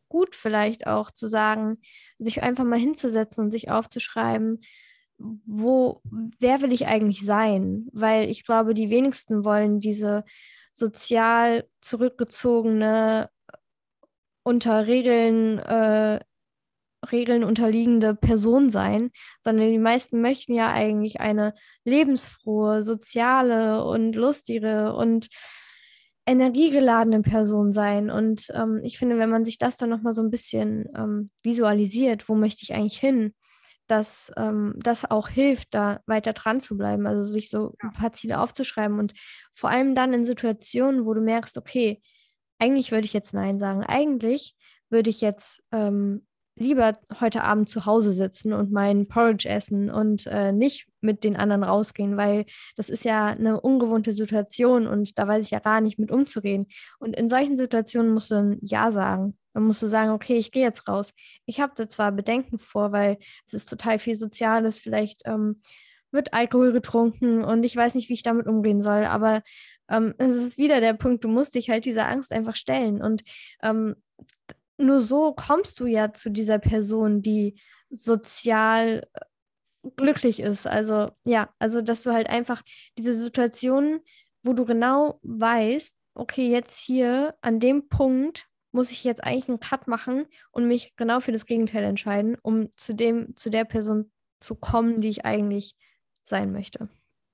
gut 0.08 0.36
vielleicht 0.36 0.86
auch 0.86 1.10
zu 1.10 1.26
sagen, 1.28 1.78
sich 2.18 2.42
einfach 2.42 2.64
mal 2.64 2.78
hinzusetzen 2.78 3.44
und 3.44 3.50
sich 3.50 3.70
aufzuschreiben, 3.70 4.60
wo, 5.18 6.00
wer 6.38 6.62
will 6.62 6.72
ich 6.72 6.86
eigentlich 6.86 7.24
sein? 7.24 7.88
Weil 7.92 8.30
ich 8.30 8.44
glaube, 8.44 8.74
die 8.74 8.90
wenigsten 8.90 9.44
wollen 9.44 9.80
diese 9.80 10.24
sozial 10.72 11.68
zurückgezogene, 11.80 13.28
unter 14.42 14.86
Regeln, 14.86 15.58
äh, 15.58 16.20
Regeln 17.10 17.44
unterliegende 17.44 18.14
Person 18.14 18.70
sein, 18.70 19.10
sondern 19.42 19.70
die 19.70 19.78
meisten 19.78 20.20
möchten 20.20 20.52
ja 20.54 20.70
eigentlich 20.70 21.20
eine 21.20 21.54
lebensfrohe, 21.84 22.82
soziale 22.82 23.84
und 23.84 24.14
lustige 24.14 24.94
und 24.94 25.28
energiegeladene 26.26 27.22
Person 27.22 27.72
sein. 27.72 28.10
Und 28.10 28.46
ähm, 28.54 28.80
ich 28.84 28.98
finde, 28.98 29.18
wenn 29.18 29.30
man 29.30 29.44
sich 29.44 29.58
das 29.58 29.76
dann 29.76 29.90
nochmal 29.90 30.12
so 30.12 30.22
ein 30.22 30.30
bisschen 30.30 30.86
ähm, 30.96 31.30
visualisiert, 31.42 32.28
wo 32.28 32.34
möchte 32.34 32.62
ich 32.62 32.74
eigentlich 32.74 32.98
hin, 32.98 33.34
dass 33.88 34.30
ähm, 34.36 34.74
das 34.76 35.10
auch 35.10 35.28
hilft, 35.28 35.74
da 35.74 36.00
weiter 36.06 36.32
dran 36.32 36.60
zu 36.60 36.76
bleiben, 36.76 37.06
also 37.06 37.22
sich 37.22 37.50
so 37.50 37.74
ein 37.80 37.92
paar 37.92 38.12
Ziele 38.12 38.38
aufzuschreiben 38.38 38.98
und 38.98 39.12
vor 39.54 39.70
allem 39.70 39.94
dann 39.94 40.12
in 40.12 40.24
Situationen, 40.24 41.04
wo 41.06 41.14
du 41.14 41.20
merkst, 41.20 41.58
okay, 41.58 42.00
eigentlich 42.60 42.92
würde 42.92 43.06
ich 43.06 43.12
jetzt 43.12 43.34
Nein 43.34 43.58
sagen, 43.58 43.82
eigentlich 43.82 44.54
würde 44.90 45.10
ich 45.10 45.20
jetzt 45.20 45.62
ähm, 45.72 46.26
lieber 46.56 46.92
heute 47.20 47.42
Abend 47.42 47.70
zu 47.70 47.86
Hause 47.86 48.12
sitzen 48.12 48.52
und 48.52 48.70
meinen 48.70 49.08
Porridge 49.08 49.48
essen 49.48 49.90
und 49.90 50.26
äh, 50.26 50.52
nicht 50.52 50.86
mit 51.00 51.24
den 51.24 51.36
anderen 51.36 51.64
rausgehen, 51.64 52.16
weil 52.16 52.44
das 52.76 52.90
ist 52.90 53.04
ja 53.04 53.28
eine 53.28 53.60
ungewohnte 53.60 54.12
Situation 54.12 54.86
und 54.86 55.18
da 55.18 55.26
weiß 55.26 55.46
ich 55.46 55.52
ja 55.52 55.60
gar 55.60 55.80
nicht 55.80 55.98
mit 55.98 56.10
umzureden. 56.10 56.66
Und 56.98 57.16
in 57.16 57.30
solchen 57.30 57.56
Situationen 57.56 58.12
musst 58.12 58.30
du 58.30 58.34
dann 58.34 58.58
Ja 58.60 58.92
sagen. 58.92 59.38
Dann 59.54 59.64
musst 59.64 59.82
du 59.82 59.88
sagen, 59.88 60.10
okay, 60.10 60.36
ich 60.36 60.52
gehe 60.52 60.62
jetzt 60.62 60.86
raus. 60.86 61.12
Ich 61.46 61.60
habe 61.60 61.72
da 61.74 61.88
zwar 61.88 62.12
Bedenken 62.12 62.58
vor, 62.58 62.92
weil 62.92 63.16
es 63.46 63.54
ist 63.54 63.68
total 63.68 63.98
viel 63.98 64.14
Soziales, 64.14 64.78
vielleicht 64.78 65.22
ähm, 65.24 65.62
wird 66.12 66.34
Alkohol 66.34 66.72
getrunken 66.72 67.44
und 67.44 67.64
ich 67.64 67.76
weiß 67.76 67.94
nicht, 67.94 68.08
wie 68.08 68.14
ich 68.14 68.22
damit 68.22 68.46
umgehen 68.46 68.80
soll, 68.80 69.04
aber 69.04 69.42
ähm, 69.90 70.14
es 70.18 70.34
ist 70.34 70.58
wieder 70.58 70.80
der 70.80 70.94
Punkt, 70.94 71.24
du 71.24 71.28
musst 71.28 71.54
dich 71.54 71.68
halt 71.70 71.84
dieser 71.84 72.08
Angst 72.08 72.32
einfach 72.32 72.56
stellen. 72.56 73.02
Und 73.02 73.22
ähm, 73.62 73.96
nur 74.78 75.00
so 75.00 75.32
kommst 75.32 75.80
du 75.80 75.86
ja 75.86 76.12
zu 76.12 76.30
dieser 76.30 76.58
Person, 76.58 77.22
die 77.22 77.60
sozial 77.90 79.06
äh, 79.12 79.90
glücklich 79.96 80.40
ist. 80.40 80.66
Also 80.66 81.10
ja, 81.24 81.50
also 81.58 81.82
dass 81.82 82.02
du 82.02 82.12
halt 82.12 82.28
einfach 82.28 82.62
diese 82.96 83.14
Situationen, 83.14 84.00
wo 84.42 84.52
du 84.52 84.64
genau 84.64 85.18
weißt, 85.22 85.96
okay, 86.14 86.48
jetzt 86.48 86.78
hier 86.80 87.34
an 87.40 87.60
dem 87.60 87.88
Punkt 87.88 88.46
muss 88.72 88.90
ich 88.90 89.02
jetzt 89.02 89.24
eigentlich 89.24 89.48
einen 89.48 89.60
Cut 89.60 89.88
machen 89.88 90.26
und 90.52 90.68
mich 90.68 90.94
genau 90.96 91.20
für 91.20 91.32
das 91.32 91.46
Gegenteil 91.46 91.82
entscheiden, 91.82 92.36
um 92.40 92.68
zu 92.76 92.94
dem, 92.94 93.36
zu 93.36 93.50
der 93.50 93.64
Person 93.64 94.12
zu 94.38 94.54
kommen, 94.54 95.00
die 95.00 95.08
ich 95.08 95.24
eigentlich 95.24 95.74
sein 96.30 96.52
möchte. 96.52 96.88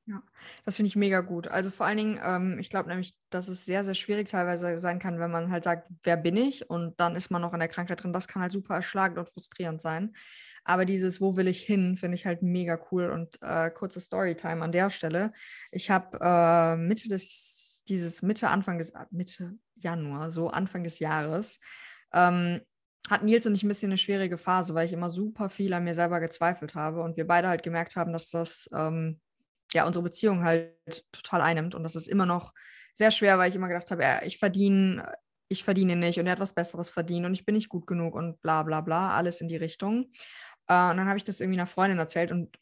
Ja, 0.08 0.22
das 0.64 0.76
finde 0.76 0.86
ich 0.88 0.94
mega 0.94 1.20
gut. 1.20 1.48
Also 1.48 1.70
vor 1.70 1.84
allen 1.84 1.96
Dingen, 1.96 2.20
ähm, 2.22 2.58
ich 2.60 2.70
glaube 2.70 2.88
nämlich, 2.88 3.16
dass 3.28 3.48
es 3.48 3.64
sehr, 3.64 3.82
sehr 3.82 3.94
schwierig 3.94 4.28
teilweise 4.28 4.78
sein 4.78 5.00
kann, 5.00 5.18
wenn 5.18 5.32
man 5.32 5.50
halt 5.50 5.64
sagt, 5.64 5.90
wer 6.04 6.16
bin 6.16 6.36
ich? 6.36 6.70
Und 6.70 7.00
dann 7.00 7.16
ist 7.16 7.30
man 7.30 7.42
noch 7.42 7.52
in 7.52 7.58
der 7.58 7.68
Krankheit 7.68 8.02
drin. 8.02 8.12
Das 8.12 8.28
kann 8.28 8.40
halt 8.40 8.52
super 8.52 8.76
erschlagend 8.76 9.18
und 9.18 9.28
frustrierend 9.28 9.80
sein. 9.80 10.14
Aber 10.64 10.84
dieses, 10.84 11.20
wo 11.20 11.36
will 11.36 11.48
ich 11.48 11.60
hin, 11.60 11.96
finde 11.96 12.14
ich 12.14 12.24
halt 12.24 12.42
mega 12.42 12.78
cool. 12.92 13.10
Und 13.10 13.42
äh, 13.42 13.68
kurze 13.70 14.00
Storytime 14.00 14.62
an 14.62 14.70
der 14.70 14.90
Stelle. 14.90 15.32
Ich 15.72 15.90
habe 15.90 16.18
äh, 16.20 16.76
Mitte 16.76 17.08
des, 17.08 17.82
dieses 17.88 18.22
Mitte, 18.22 18.48
Anfang 18.48 18.78
des, 18.78 18.92
Mitte 19.10 19.58
Januar, 19.74 20.30
so 20.30 20.50
Anfang 20.50 20.84
des 20.84 21.00
Jahres, 21.00 21.58
ähm, 22.12 22.60
hat 23.08 23.22
Nils 23.22 23.46
und 23.46 23.54
ich 23.54 23.62
ein 23.62 23.68
bisschen 23.68 23.90
eine 23.90 23.98
schwierige 23.98 24.38
Phase, 24.38 24.74
weil 24.74 24.86
ich 24.86 24.92
immer 24.92 25.10
super 25.10 25.48
viel 25.48 25.72
an 25.72 25.84
mir 25.84 25.94
selber 25.94 26.20
gezweifelt 26.20 26.74
habe 26.74 27.02
und 27.02 27.16
wir 27.16 27.26
beide 27.26 27.48
halt 27.48 27.62
gemerkt 27.62 27.96
haben, 27.96 28.12
dass 28.12 28.30
das 28.30 28.68
ähm, 28.74 29.20
ja 29.72 29.86
unsere 29.86 30.02
Beziehung 30.02 30.44
halt 30.44 30.74
total 31.12 31.40
einnimmt. 31.40 31.74
Und 31.74 31.82
das 31.82 31.96
ist 31.96 32.08
immer 32.08 32.26
noch 32.26 32.52
sehr 32.94 33.10
schwer, 33.10 33.38
weil 33.38 33.48
ich 33.48 33.56
immer 33.56 33.68
gedacht 33.68 33.90
habe, 33.90 34.02
ja, 34.02 34.22
ich 34.22 34.38
verdiene, 34.38 35.12
ich 35.48 35.62
verdiene 35.64 35.96
nicht 35.96 36.18
und 36.18 36.26
er 36.26 36.32
hat 36.32 36.40
was 36.40 36.54
Besseres 36.54 36.90
verdient 36.90 37.26
und 37.26 37.34
ich 37.34 37.44
bin 37.44 37.54
nicht 37.54 37.68
gut 37.68 37.86
genug 37.86 38.14
und 38.14 38.40
bla 38.42 38.62
bla 38.62 38.80
bla, 38.80 39.14
alles 39.14 39.40
in 39.40 39.48
die 39.48 39.56
Richtung. 39.56 40.10
Äh, 40.68 40.90
und 40.90 40.96
dann 40.96 41.06
habe 41.06 41.18
ich 41.18 41.24
das 41.24 41.40
irgendwie 41.40 41.58
einer 41.58 41.66
Freundin 41.66 41.98
erzählt 41.98 42.32
und 42.32 42.56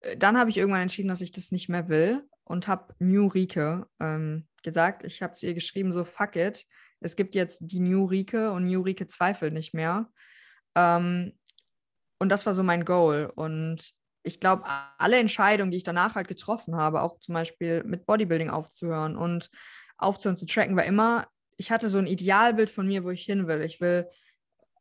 äh, 0.00 0.16
dann 0.16 0.38
habe 0.38 0.50
ich 0.50 0.56
irgendwann 0.56 0.82
entschieden, 0.82 1.08
dass 1.08 1.20
ich 1.20 1.32
das 1.32 1.50
nicht 1.52 1.68
mehr 1.68 1.88
will 1.88 2.22
und 2.44 2.68
habe 2.68 2.94
New 2.98 3.26
Rike 3.26 3.86
ähm, 4.00 4.46
gesagt. 4.62 5.04
Ich 5.04 5.22
habe 5.22 5.34
zu 5.34 5.46
ihr 5.46 5.54
geschrieben, 5.54 5.92
so 5.92 6.04
fuck 6.04 6.36
it. 6.36 6.66
Es 7.02 7.16
gibt 7.16 7.34
jetzt 7.34 7.60
die 7.62 7.80
New 7.80 8.04
Rike 8.04 8.52
und 8.52 8.66
New 8.66 8.82
Rike 8.82 9.06
zweifelt 9.06 9.52
nicht 9.52 9.74
mehr. 9.74 10.10
Ähm, 10.74 11.32
und 12.18 12.28
das 12.28 12.46
war 12.46 12.54
so 12.54 12.62
mein 12.62 12.84
Goal. 12.84 13.30
Und 13.34 13.92
ich 14.22 14.40
glaube, 14.40 14.64
alle 14.98 15.18
Entscheidungen, 15.18 15.70
die 15.70 15.78
ich 15.78 15.82
danach 15.82 16.14
halt 16.14 16.28
getroffen 16.28 16.76
habe, 16.76 17.02
auch 17.02 17.18
zum 17.18 17.34
Beispiel 17.34 17.82
mit 17.84 18.06
Bodybuilding 18.06 18.50
aufzuhören 18.50 19.16
und 19.16 19.50
aufzuhören 19.98 20.36
zu 20.36 20.46
tracken, 20.46 20.76
war 20.76 20.84
immer, 20.84 21.26
ich 21.56 21.70
hatte 21.70 21.88
so 21.88 21.98
ein 21.98 22.06
Idealbild 22.06 22.70
von 22.70 22.86
mir, 22.86 23.04
wo 23.04 23.10
ich 23.10 23.24
hin 23.24 23.48
will. 23.48 23.62
Ich 23.62 23.80
will, 23.80 24.08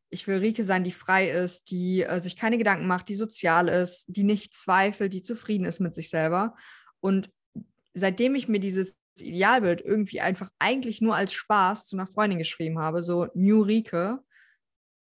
ich 0.09 0.27
will 0.27 0.37
Rike 0.37 0.63
sein, 0.63 0.83
die 0.83 0.91
frei 0.91 1.29
ist, 1.29 1.71
die 1.71 2.03
äh, 2.03 2.19
sich 2.19 2.37
keine 2.37 2.57
Gedanken 2.57 2.87
macht, 2.87 3.09
die 3.09 3.15
sozial 3.15 3.67
ist, 3.67 4.05
die 4.07 4.23
nicht 4.23 4.53
zweifelt, 4.53 5.13
die 5.13 5.23
zufrieden 5.23 5.65
ist 5.65 5.79
mit 5.79 5.95
sich 5.95 6.09
selber. 6.09 6.55
Und 6.99 7.31
seitdem 7.93 8.35
ich 8.35 8.47
mir 8.47 8.59
dieses 8.59 9.00
Idealbild 9.19 9.81
irgendwie 9.81 10.21
einfach 10.21 10.49
eigentlich 10.59 11.01
nur 11.01 11.15
als 11.15 11.33
Spaß 11.33 11.87
zu 11.87 11.95
einer 11.95 12.07
Freundin 12.07 12.39
geschrieben 12.39 12.79
habe, 12.79 13.03
so 13.03 13.27
New 13.33 13.61
Rike, 13.61 14.19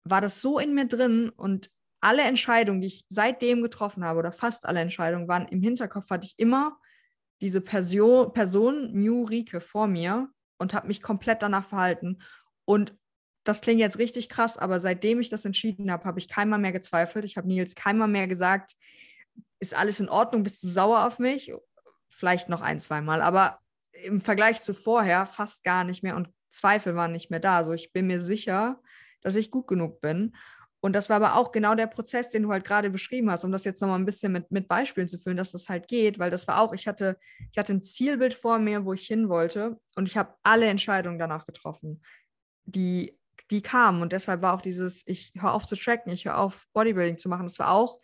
war 0.03 0.21
das 0.21 0.41
so 0.41 0.59
in 0.59 0.73
mir 0.73 0.87
drin 0.87 1.29
und 1.29 1.69
alle 2.01 2.23
Entscheidungen, 2.23 2.81
die 2.81 2.87
ich 2.87 3.05
seitdem 3.07 3.61
getroffen 3.61 4.03
habe, 4.03 4.19
oder 4.19 4.33
fast 4.33 4.65
alle 4.65 4.81
Entscheidungen, 4.81 5.29
waren 5.29 5.47
im 5.47 5.61
Hinterkopf, 5.61 6.09
hatte 6.09 6.27
ich 6.27 6.37
immer 6.37 6.77
diese 7.41 7.61
Person, 7.61 8.33
Person 8.33 8.91
New 8.93 9.23
Rike 9.23 9.61
vor 9.61 9.87
mir 9.87 10.29
und 10.57 10.73
habe 10.73 10.87
mich 10.87 11.01
komplett 11.01 11.41
danach 11.41 11.65
verhalten. 11.65 12.21
Und 12.65 12.93
das 13.45 13.61
klingt 13.61 13.79
jetzt 13.79 13.99
richtig 13.99 14.27
krass, 14.27 14.57
aber 14.57 14.81
seitdem 14.81 15.21
ich 15.21 15.29
das 15.29 15.45
entschieden 15.45 15.91
habe, 15.91 16.03
habe 16.03 16.19
ich 16.19 16.27
keinmal 16.27 16.59
mehr 16.59 16.71
gezweifelt. 16.73 17.23
Ich 17.23 17.37
habe 17.37 17.47
Nils 17.47 17.75
keinmal 17.75 18.09
mehr 18.09 18.27
gesagt, 18.27 18.73
ist 19.59 19.73
alles 19.73 20.01
in 20.01 20.09
Ordnung, 20.09 20.43
bist 20.43 20.61
du 20.63 20.67
sauer 20.67 21.05
auf 21.05 21.19
mich? 21.19 21.53
vielleicht 22.13 22.49
noch 22.49 22.61
ein, 22.61 22.79
zweimal, 22.79 23.21
aber 23.21 23.59
im 24.03 24.21
Vergleich 24.21 24.61
zu 24.61 24.73
vorher 24.73 25.25
fast 25.25 25.63
gar 25.63 25.83
nicht 25.83 26.03
mehr 26.03 26.15
und 26.15 26.29
Zweifel 26.49 26.95
waren 26.95 27.11
nicht 27.11 27.31
mehr 27.31 27.39
da. 27.39 27.57
Also 27.57 27.73
ich 27.73 27.91
bin 27.93 28.07
mir 28.07 28.21
sicher, 28.21 28.79
dass 29.21 29.35
ich 29.35 29.51
gut 29.51 29.67
genug 29.67 30.01
bin. 30.01 30.35
Und 30.81 30.93
das 30.93 31.09
war 31.09 31.15
aber 31.15 31.35
auch 31.35 31.53
genau 31.53 31.75
der 31.75 31.87
Prozess, 31.87 32.29
den 32.29 32.43
du 32.43 32.51
halt 32.51 32.65
gerade 32.65 32.89
beschrieben 32.89 33.31
hast, 33.31 33.45
um 33.45 33.53
das 33.53 33.63
jetzt 33.63 33.81
nochmal 33.81 33.97
ein 33.97 34.05
bisschen 34.05 34.33
mit, 34.33 34.51
mit 34.51 34.67
Beispielen 34.67 35.07
zu 35.07 35.17
füllen, 35.17 35.37
dass 35.37 35.53
das 35.53 35.69
halt 35.69 35.87
geht, 35.87 36.19
weil 36.19 36.29
das 36.29 36.45
war 36.45 36.59
auch, 36.59 36.73
ich 36.73 36.87
hatte, 36.89 37.17
ich 37.51 37.57
hatte 37.57 37.73
ein 37.73 37.81
Zielbild 37.81 38.33
vor 38.33 38.59
mir, 38.59 38.83
wo 38.83 38.91
ich 38.91 39.07
hin 39.07 39.29
wollte 39.29 39.79
und 39.95 40.09
ich 40.09 40.17
habe 40.17 40.35
alle 40.43 40.65
Entscheidungen 40.65 41.17
danach 41.17 41.45
getroffen, 41.45 42.03
die, 42.65 43.17
die 43.49 43.61
kamen. 43.61 44.01
Und 44.01 44.11
deshalb 44.11 44.41
war 44.41 44.53
auch 44.53 44.61
dieses, 44.61 45.03
ich 45.05 45.31
höre 45.39 45.53
auf 45.53 45.65
zu 45.65 45.77
tracken, 45.77 46.11
ich 46.11 46.25
höre 46.25 46.37
auf 46.37 46.65
Bodybuilding 46.73 47.17
zu 47.17 47.29
machen. 47.29 47.45
Das 47.45 47.59
war 47.59 47.71
auch 47.71 48.01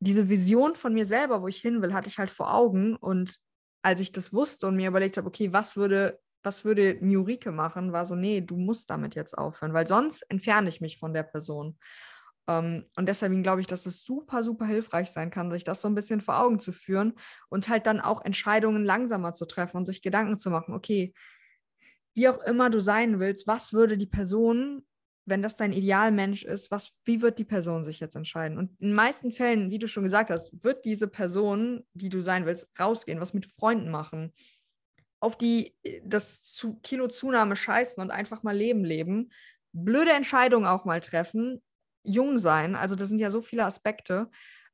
diese 0.00 0.28
Vision 0.28 0.74
von 0.74 0.92
mir 0.92 1.06
selber, 1.06 1.40
wo 1.40 1.48
ich 1.48 1.58
hin 1.58 1.80
will, 1.80 1.94
hatte 1.94 2.08
ich 2.08 2.18
halt 2.18 2.30
vor 2.30 2.52
Augen. 2.52 2.96
Und 2.96 3.38
als 3.88 4.00
ich 4.00 4.12
das 4.12 4.32
wusste 4.32 4.66
und 4.66 4.76
mir 4.76 4.88
überlegt 4.88 5.16
habe, 5.16 5.26
okay, 5.26 5.52
was 5.52 5.76
würde 5.76 6.18
was 6.42 6.64
würde 6.64 6.96
Miurike 7.00 7.52
machen, 7.52 7.92
war 7.92 8.06
so, 8.06 8.14
nee, 8.14 8.40
du 8.40 8.56
musst 8.56 8.90
damit 8.90 9.14
jetzt 9.14 9.36
aufhören, 9.36 9.74
weil 9.74 9.86
sonst 9.86 10.22
entferne 10.30 10.68
ich 10.68 10.80
mich 10.80 10.98
von 10.98 11.12
der 11.12 11.22
Person. 11.24 11.78
Um, 12.46 12.54
ähm, 12.54 12.84
und 12.96 13.06
deswegen 13.06 13.42
glaube 13.42 13.60
ich, 13.60 13.66
dass 13.66 13.84
es 13.84 14.02
super, 14.04 14.42
super 14.42 14.64
hilfreich 14.64 15.10
sein 15.10 15.30
kann, 15.30 15.50
sich 15.50 15.64
das 15.64 15.82
so 15.82 15.88
ein 15.88 15.94
bisschen 15.94 16.22
vor 16.22 16.40
Augen 16.40 16.60
zu 16.60 16.72
führen 16.72 17.12
und 17.50 17.68
halt 17.68 17.86
dann 17.86 18.00
auch 18.00 18.24
Entscheidungen 18.24 18.84
langsamer 18.86 19.34
zu 19.34 19.44
treffen 19.44 19.76
und 19.76 19.84
sich 19.84 20.00
Gedanken 20.00 20.38
zu 20.38 20.48
machen, 20.48 20.74
okay, 20.74 21.12
wie 22.14 22.28
auch 22.28 22.38
immer 22.38 22.70
du 22.70 22.80
sein 22.80 23.20
willst, 23.20 23.46
was 23.46 23.74
würde 23.74 23.98
die 23.98 24.06
Person, 24.06 24.86
wenn 25.28 25.42
das 25.42 25.56
dein 25.56 25.72
Idealmensch 25.72 26.44
ist, 26.44 26.70
was, 26.70 26.98
wie 27.04 27.22
wird 27.22 27.38
die 27.38 27.44
Person 27.44 27.84
sich 27.84 28.00
jetzt 28.00 28.16
entscheiden? 28.16 28.58
Und 28.58 28.70
in 28.80 28.88
den 28.88 28.94
meisten 28.94 29.32
Fällen, 29.32 29.70
wie 29.70 29.78
du 29.78 29.86
schon 29.88 30.04
gesagt 30.04 30.30
hast, 30.30 30.64
wird 30.64 30.84
diese 30.84 31.08
Person, 31.08 31.84
die 31.92 32.08
du 32.08 32.20
sein 32.20 32.46
willst, 32.46 32.68
rausgehen, 32.78 33.20
was 33.20 33.34
mit 33.34 33.46
Freunden 33.46 33.90
machen, 33.90 34.32
auf 35.20 35.36
die 35.36 35.74
äh, 35.82 36.00
das 36.04 36.42
zu 36.42 36.78
Kilo 36.80 37.08
Zunahme 37.08 37.56
scheißen 37.56 38.02
und 38.02 38.10
einfach 38.10 38.42
mal 38.42 38.56
Leben 38.56 38.84
leben, 38.84 39.30
blöde 39.72 40.12
Entscheidungen 40.12 40.66
auch 40.66 40.84
mal 40.84 41.00
treffen, 41.00 41.62
jung 42.04 42.38
sein. 42.38 42.74
Also 42.76 42.94
das 42.96 43.08
sind 43.08 43.18
ja 43.18 43.30
so 43.30 43.42
viele 43.42 43.64
Aspekte. 43.64 44.30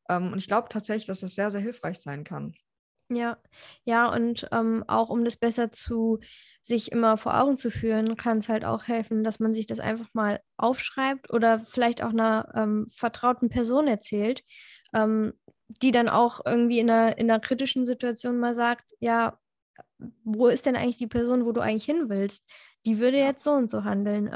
Ähm, 0.08 0.32
und 0.32 0.38
ich 0.38 0.46
glaube 0.46 0.68
tatsächlich, 0.68 1.06
dass 1.06 1.20
das 1.20 1.34
sehr, 1.34 1.50
sehr 1.50 1.60
hilfreich 1.60 1.98
sein 1.98 2.24
kann. 2.24 2.54
Ja, 3.14 3.36
ja, 3.84 4.12
und 4.12 4.46
ähm, 4.52 4.84
auch 4.88 5.08
um 5.10 5.24
das 5.24 5.36
besser 5.36 5.70
zu 5.70 6.18
sich 6.62 6.90
immer 6.92 7.16
vor 7.16 7.38
Augen 7.40 7.58
zu 7.58 7.70
führen, 7.70 8.16
kann 8.16 8.38
es 8.38 8.48
halt 8.48 8.64
auch 8.64 8.84
helfen, 8.88 9.22
dass 9.24 9.38
man 9.40 9.52
sich 9.52 9.66
das 9.66 9.80
einfach 9.80 10.08
mal 10.14 10.40
aufschreibt 10.56 11.30
oder 11.32 11.60
vielleicht 11.60 12.02
auch 12.02 12.10
einer 12.10 12.50
ähm, 12.54 12.88
vertrauten 12.90 13.50
Person 13.50 13.86
erzählt, 13.86 14.42
ähm, 14.94 15.34
die 15.68 15.92
dann 15.92 16.08
auch 16.08 16.40
irgendwie 16.46 16.78
in 16.78 16.88
einer, 16.90 17.18
in 17.18 17.30
einer 17.30 17.40
kritischen 17.40 17.84
Situation 17.86 18.38
mal 18.38 18.54
sagt, 18.54 18.92
ja, 19.00 19.38
wo 20.24 20.48
ist 20.48 20.66
denn 20.66 20.76
eigentlich 20.76 20.98
die 20.98 21.06
Person, 21.06 21.46
wo 21.46 21.52
du 21.52 21.60
eigentlich 21.60 21.84
hin 21.84 22.08
willst? 22.08 22.44
Die 22.86 22.98
würde 22.98 23.18
jetzt 23.18 23.44
so 23.44 23.52
und 23.52 23.70
so 23.70 23.84
handeln. 23.84 24.30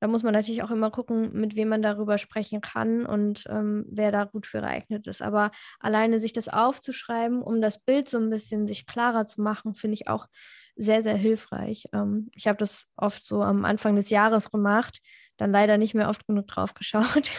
Da 0.00 0.06
muss 0.06 0.22
man 0.22 0.32
natürlich 0.32 0.62
auch 0.62 0.70
immer 0.70 0.90
gucken, 0.90 1.32
mit 1.32 1.56
wem 1.56 1.68
man 1.68 1.82
darüber 1.82 2.18
sprechen 2.18 2.60
kann 2.60 3.04
und 3.04 3.44
ähm, 3.48 3.84
wer 3.88 4.12
da 4.12 4.24
gut 4.24 4.46
für 4.46 4.60
geeignet 4.60 5.06
ist. 5.06 5.22
Aber 5.22 5.50
alleine 5.80 6.20
sich 6.20 6.32
das 6.32 6.48
aufzuschreiben, 6.48 7.42
um 7.42 7.60
das 7.60 7.78
Bild 7.80 8.08
so 8.08 8.18
ein 8.18 8.30
bisschen 8.30 8.66
sich 8.66 8.86
klarer 8.86 9.26
zu 9.26 9.40
machen, 9.40 9.74
finde 9.74 9.94
ich 9.94 10.08
auch 10.08 10.26
sehr, 10.76 11.02
sehr 11.02 11.16
hilfreich. 11.16 11.88
Ähm, 11.92 12.30
ich 12.34 12.46
habe 12.46 12.58
das 12.58 12.86
oft 12.96 13.26
so 13.26 13.42
am 13.42 13.64
Anfang 13.64 13.96
des 13.96 14.10
Jahres 14.10 14.50
gemacht, 14.50 15.00
dann 15.36 15.52
leider 15.52 15.78
nicht 15.78 15.94
mehr 15.94 16.08
oft 16.08 16.26
genug 16.26 16.46
drauf 16.46 16.74
geschaut. 16.74 17.30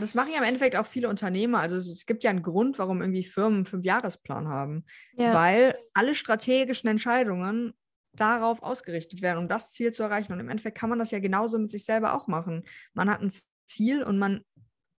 das 0.00 0.14
machen 0.14 0.32
ja 0.32 0.38
im 0.38 0.44
Endeffekt 0.44 0.76
auch 0.76 0.86
viele 0.86 1.08
Unternehmer. 1.08 1.60
Also 1.60 1.76
es 1.76 2.06
gibt 2.06 2.24
ja 2.24 2.30
einen 2.30 2.42
Grund, 2.42 2.78
warum 2.78 3.00
irgendwie 3.00 3.24
Firmen 3.24 3.58
einen 3.58 3.64
Fünfjahresplan 3.64 4.48
haben. 4.48 4.84
Ja. 5.16 5.34
Weil 5.34 5.76
alle 5.92 6.14
strategischen 6.14 6.88
Entscheidungen 6.88 7.74
darauf 8.16 8.62
ausgerichtet 8.62 9.22
werden, 9.22 9.38
um 9.38 9.48
das 9.48 9.72
Ziel 9.72 9.92
zu 9.92 10.02
erreichen. 10.02 10.32
Und 10.32 10.40
im 10.40 10.48
Endeffekt 10.48 10.78
kann 10.78 10.90
man 10.90 10.98
das 10.98 11.10
ja 11.10 11.18
genauso 11.18 11.58
mit 11.58 11.70
sich 11.70 11.84
selber 11.84 12.14
auch 12.14 12.26
machen. 12.26 12.64
Man 12.92 13.10
hat 13.10 13.20
ein 13.20 13.32
Ziel 13.66 14.02
und 14.02 14.18
man, 14.18 14.44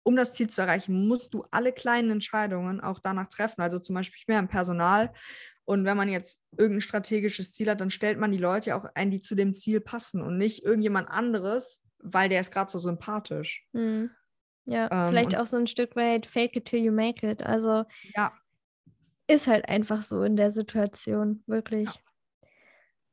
um 0.04 0.16
das 0.16 0.34
Ziel 0.34 0.50
zu 0.50 0.62
erreichen, 0.62 1.08
musst 1.08 1.34
du 1.34 1.46
alle 1.52 1.74
kleinen 1.74 2.12
Entscheidungen 2.12 2.82
auch 2.82 3.00
danach 3.00 3.28
treffen. 3.28 3.62
Also 3.62 3.80
zum 3.80 3.96
Beispiel 3.96 4.22
mehr 4.28 4.40
im 4.40 4.48
Personal. 4.48 5.14
Und 5.66 5.84
wenn 5.86 5.98
man 5.98 6.10
jetzt 6.10 6.42
irgendein 6.58 6.82
strategisches 6.82 7.54
Ziel 7.54 7.70
hat, 7.70 7.82
dann 7.82 7.90
stellt 7.90 8.20
man 8.20 8.32
die 8.32 8.38
Leute 8.38 8.76
auch 8.76 8.86
ein, 8.94 9.10
die 9.10 9.20
zu 9.20 9.36
dem 9.36 9.54
Ziel 9.54 9.82
passen 9.82 10.22
und 10.22 10.38
nicht 10.38 10.64
irgendjemand 10.64 11.10
anderes, 11.10 11.84
weil 12.00 12.30
der 12.30 12.42
ist 12.42 12.52
gerade 12.52 12.72
so 12.72 12.78
sympathisch. 12.78 13.68
Mhm. 13.74 14.12
Ja, 14.66 14.90
ähm, 14.92 15.10
vielleicht 15.10 15.38
auch 15.38 15.48
so 15.48 15.58
ein 15.58 15.68
Stück 15.68 15.96
weit 15.96 16.26
fake 16.26 16.56
it 16.56 16.66
till 16.66 16.84
you 16.84 16.92
make 16.92 17.28
it. 17.28 17.44
Also 17.44 17.84
ja. 18.16 18.32
ist 19.28 19.48
halt 19.48 19.68
einfach 19.70 20.04
so 20.04 20.24
in 20.24 20.36
der 20.36 20.52
Situation, 20.52 21.44
wirklich. 21.48 21.88
Ja. 21.88 21.96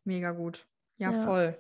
Mega 0.05 0.33
gut. 0.33 0.67
Ja, 0.97 1.13
ja. 1.13 1.25
voll. 1.25 1.59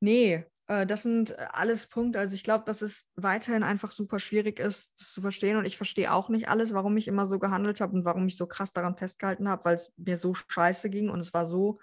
Nee, 0.00 0.44
äh, 0.68 0.86
das 0.86 1.02
sind 1.02 1.36
alles 1.38 1.86
Punkte. 1.86 2.18
Also 2.18 2.34
ich 2.34 2.44
glaube, 2.44 2.64
dass 2.66 2.82
es 2.82 3.04
weiterhin 3.16 3.62
einfach 3.62 3.90
super 3.90 4.20
schwierig 4.20 4.60
ist, 4.60 5.00
das 5.00 5.12
zu 5.12 5.20
verstehen. 5.20 5.56
Und 5.56 5.64
ich 5.64 5.76
verstehe 5.76 6.12
auch 6.12 6.28
nicht 6.28 6.48
alles, 6.48 6.72
warum 6.72 6.96
ich 6.96 7.08
immer 7.08 7.26
so 7.26 7.38
gehandelt 7.38 7.80
habe 7.80 7.94
und 7.94 8.04
warum 8.04 8.28
ich 8.28 8.36
so 8.36 8.46
krass 8.46 8.72
daran 8.72 8.96
festgehalten 8.96 9.48
habe, 9.48 9.64
weil 9.64 9.74
es 9.74 9.92
mir 9.96 10.18
so 10.18 10.34
scheiße 10.34 10.90
ging 10.90 11.10
und 11.10 11.20
es 11.20 11.34
war 11.34 11.46
so 11.46 11.80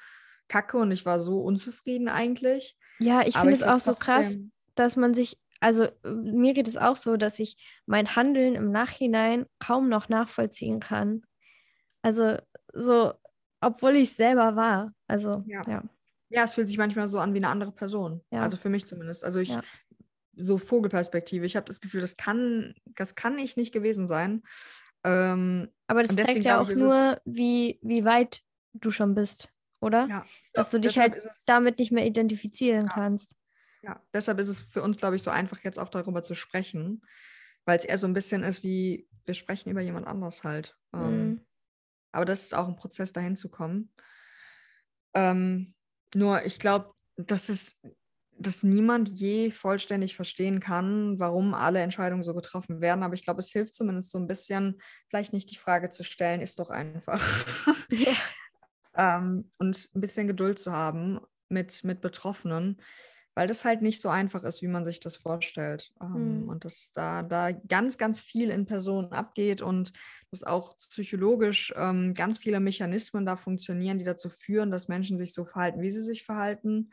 kacke 0.47 0.77
und 0.77 0.91
ich 0.91 1.05
war 1.05 1.19
so 1.19 1.41
unzufrieden 1.41 2.07
eigentlich. 2.07 2.77
Ja, 2.99 3.21
ich 3.25 3.37
finde 3.37 3.53
es 3.53 3.63
auch 3.63 3.79
so 3.79 3.95
krass, 3.95 4.37
dass 4.75 4.95
man 4.95 5.13
sich, 5.13 5.39
also 5.59 5.87
mir 6.03 6.53
geht 6.53 6.67
es 6.67 6.77
auch 6.77 6.95
so, 6.95 7.17
dass 7.17 7.39
ich 7.39 7.57
mein 7.85 8.15
Handeln 8.15 8.55
im 8.55 8.71
Nachhinein 8.71 9.47
kaum 9.59 9.89
noch 9.89 10.07
nachvollziehen 10.07 10.79
kann. 10.79 11.23
Also 12.03 12.37
so, 12.73 13.13
obwohl 13.61 13.95
ich 13.95 14.09
es 14.09 14.17
selber 14.17 14.55
war. 14.55 14.93
Also 15.07 15.43
ja. 15.47 15.61
ja. 15.67 15.83
ja. 16.29 16.43
es 16.43 16.53
fühlt 16.53 16.67
sich 16.67 16.77
manchmal 16.77 17.07
so 17.07 17.19
an 17.19 17.33
wie 17.33 17.37
eine 17.37 17.49
andere 17.49 17.71
Person. 17.71 18.21
Ja. 18.31 18.41
Also 18.41 18.57
für 18.57 18.69
mich 18.69 18.85
zumindest. 18.85 19.23
Also 19.23 19.39
ich, 19.39 19.49
ja. 19.49 19.61
so 20.35 20.57
Vogelperspektive, 20.57 21.45
ich 21.45 21.55
habe 21.55 21.65
das 21.65 21.81
Gefühl, 21.81 22.01
das 22.01 22.17
kann, 22.17 22.75
das 22.85 23.15
kann 23.15 23.39
ich 23.39 23.57
nicht 23.57 23.73
gewesen 23.73 24.07
sein. 24.07 24.43
Ähm, 25.03 25.69
Aber 25.87 26.03
das 26.03 26.15
zeigt 26.15 26.43
ja 26.45 26.59
auch 26.59 26.69
nur, 26.69 27.19
wie, 27.25 27.79
wie 27.81 28.05
weit 28.05 28.41
du 28.73 28.91
schon 28.91 29.13
bist 29.15 29.49
oder? 29.85 30.07
Ja. 30.07 30.25
Dass 30.53 30.71
du 30.71 30.79
dich 30.79 30.97
halt 30.97 31.15
damit 31.45 31.79
nicht 31.79 31.91
mehr 31.91 32.05
identifizieren 32.05 32.87
kannst. 32.87 33.35
Ja, 33.83 34.01
deshalb 34.13 34.39
ist 34.39 34.47
es 34.47 34.59
für 34.59 34.81
uns, 34.81 34.97
glaube 34.97 35.15
ich, 35.15 35.23
so 35.23 35.29
einfach, 35.29 35.63
jetzt 35.63 35.79
auch 35.79 35.89
darüber 35.89 36.23
zu 36.23 36.33
sprechen, 36.33 37.03
weil 37.65 37.77
es 37.77 37.85
eher 37.85 37.99
so 37.99 38.07
ein 38.07 38.13
bisschen 38.13 38.43
ist 38.43 38.63
wie, 38.63 39.07
wir 39.25 39.35
sprechen 39.35 39.69
über 39.69 39.81
jemand 39.81 40.07
anderes 40.07 40.43
halt. 40.43 40.75
Ähm, 40.93 41.29
mhm. 41.29 41.41
Aber 42.15 42.25
das 42.25 42.43
ist 42.43 42.56
auch 42.56 42.67
ein 42.67 42.75
Prozess, 42.75 43.13
dahin 43.13 43.36
zu 43.36 43.49
kommen. 43.49 43.91
Ähm, 45.13 45.73
nur 46.13 46.45
ich 46.45 46.60
glaube, 46.60 46.93
dass 47.17 47.49
es 47.49 47.78
dass 48.38 48.63
niemand 48.63 49.08
je 49.08 49.49
vollständig 49.49 50.15
verstehen 50.15 50.60
kann, 50.60 51.17
warum 51.19 51.54
alle 51.54 51.80
Entscheidungen 51.80 52.23
so 52.23 52.34
getroffen 52.34 52.82
werden. 52.82 53.01
Aber 53.01 53.13
ich 53.13 53.23
glaube, 53.23 53.39
es 53.39 53.49
hilft 53.49 53.75
zumindest 53.75 54.12
so 54.12 54.17
ein 54.17 54.28
bisschen, 54.28 54.82
vielleicht 55.08 55.32
nicht 55.32 55.51
die 55.51 55.58
Frage 55.58 55.89
zu 55.89 56.04
stellen, 56.04 56.41
ist 56.41 56.60
doch 56.60 56.69
einfach. 56.69 57.21
Ähm, 58.97 59.49
und 59.60 59.89
ein 59.93 60.01
bisschen 60.01 60.28
Geduld 60.28 60.58
zu 60.58 60.71
haben 60.71 61.19
mit, 61.49 61.84
mit 61.84 62.01
Betroffenen, 62.01 62.82
weil 63.36 63.48
das 63.48 63.65
halt 63.65 63.82
nicht 63.82 64.02
so 64.02 64.08
einfach 64.08 64.43
ist, 64.43 64.62
wie 64.62 64.67
man 64.67 64.86
sich 64.86 65.02
das 65.02 65.17
vorstellt. 65.17 65.91
Ähm, 66.02 66.43
mhm. 66.43 66.50
Und 66.50 66.63
dass 66.63 66.91
da, 66.93 67.21
da 67.21 67.52
ganz, 67.52 67.98
ganz 67.98 68.19
viel 68.19 68.50
in 68.50 68.65
Personen 68.65 69.12
abgeht 69.12 69.62
und 69.62 69.91
dass 70.32 70.43
auch 70.43 70.78
psychologisch 70.78 71.74
ähm, 71.76 72.13
ganz 72.13 72.38
viele 72.38 72.62
Mechanismen 72.62 73.26
da 73.26 73.36
funktionieren, 73.36 74.00
die 74.00 74.06
dazu 74.06 74.30
führen, 74.30 74.71
dass 74.71 74.88
Menschen 74.88 75.17
sich 75.17 75.34
so 75.34 75.43
verhalten, 75.43 75.82
wie 75.82 75.91
sie 75.91 76.02
sich 76.02 76.24
verhalten. 76.24 76.91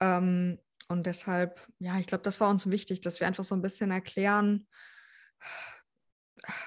Ähm, 0.00 0.58
und 0.88 1.06
deshalb, 1.06 1.66
ja, 1.78 1.98
ich 1.98 2.06
glaube, 2.06 2.24
das 2.24 2.40
war 2.40 2.50
uns 2.50 2.70
wichtig, 2.70 3.00
dass 3.00 3.18
wir 3.20 3.26
einfach 3.26 3.46
so 3.46 3.54
ein 3.54 3.62
bisschen 3.62 3.90
erklären, 3.90 4.66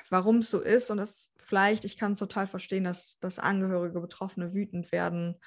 warum 0.10 0.38
es 0.38 0.50
so 0.50 0.60
ist 0.60 0.90
und 0.90 0.98
es 0.98 1.32
vielleicht, 1.38 1.86
ich 1.86 1.98
kann 1.98 2.14
es 2.14 2.20
total 2.20 2.48
verstehen, 2.48 2.86
dass, 2.86 3.20
dass 3.20 3.38
Angehörige, 3.38 4.02
Betroffene 4.02 4.56
wütend 4.56 4.92
werden, 4.92 5.40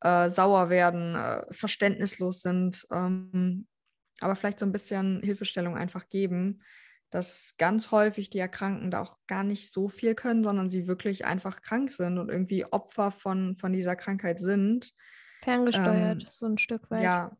äh, 0.00 0.30
sauer 0.30 0.70
werden, 0.70 1.14
äh, 1.14 1.52
verständnislos 1.52 2.42
sind, 2.42 2.86
ähm, 2.92 3.66
aber 4.20 4.34
vielleicht 4.36 4.58
so 4.58 4.66
ein 4.66 4.72
bisschen 4.72 5.22
Hilfestellung 5.22 5.76
einfach 5.76 6.08
geben, 6.08 6.62
dass 7.10 7.54
ganz 7.58 7.90
häufig 7.90 8.30
die 8.30 8.38
Erkrankten 8.38 8.90
da 8.90 9.00
auch 9.00 9.18
gar 9.26 9.44
nicht 9.44 9.72
so 9.72 9.88
viel 9.88 10.14
können, 10.14 10.42
sondern 10.42 10.70
sie 10.70 10.86
wirklich 10.86 11.24
einfach 11.24 11.62
krank 11.62 11.92
sind 11.92 12.18
und 12.18 12.30
irgendwie 12.30 12.64
Opfer 12.64 13.10
von, 13.10 13.56
von 13.56 13.72
dieser 13.72 13.96
Krankheit 13.96 14.40
sind. 14.40 14.92
Ferngesteuert, 15.42 16.22
ähm, 16.22 16.28
so 16.30 16.46
ein 16.46 16.58
Stück 16.58 16.90
weit. 16.90 17.04
Ja, 17.04 17.36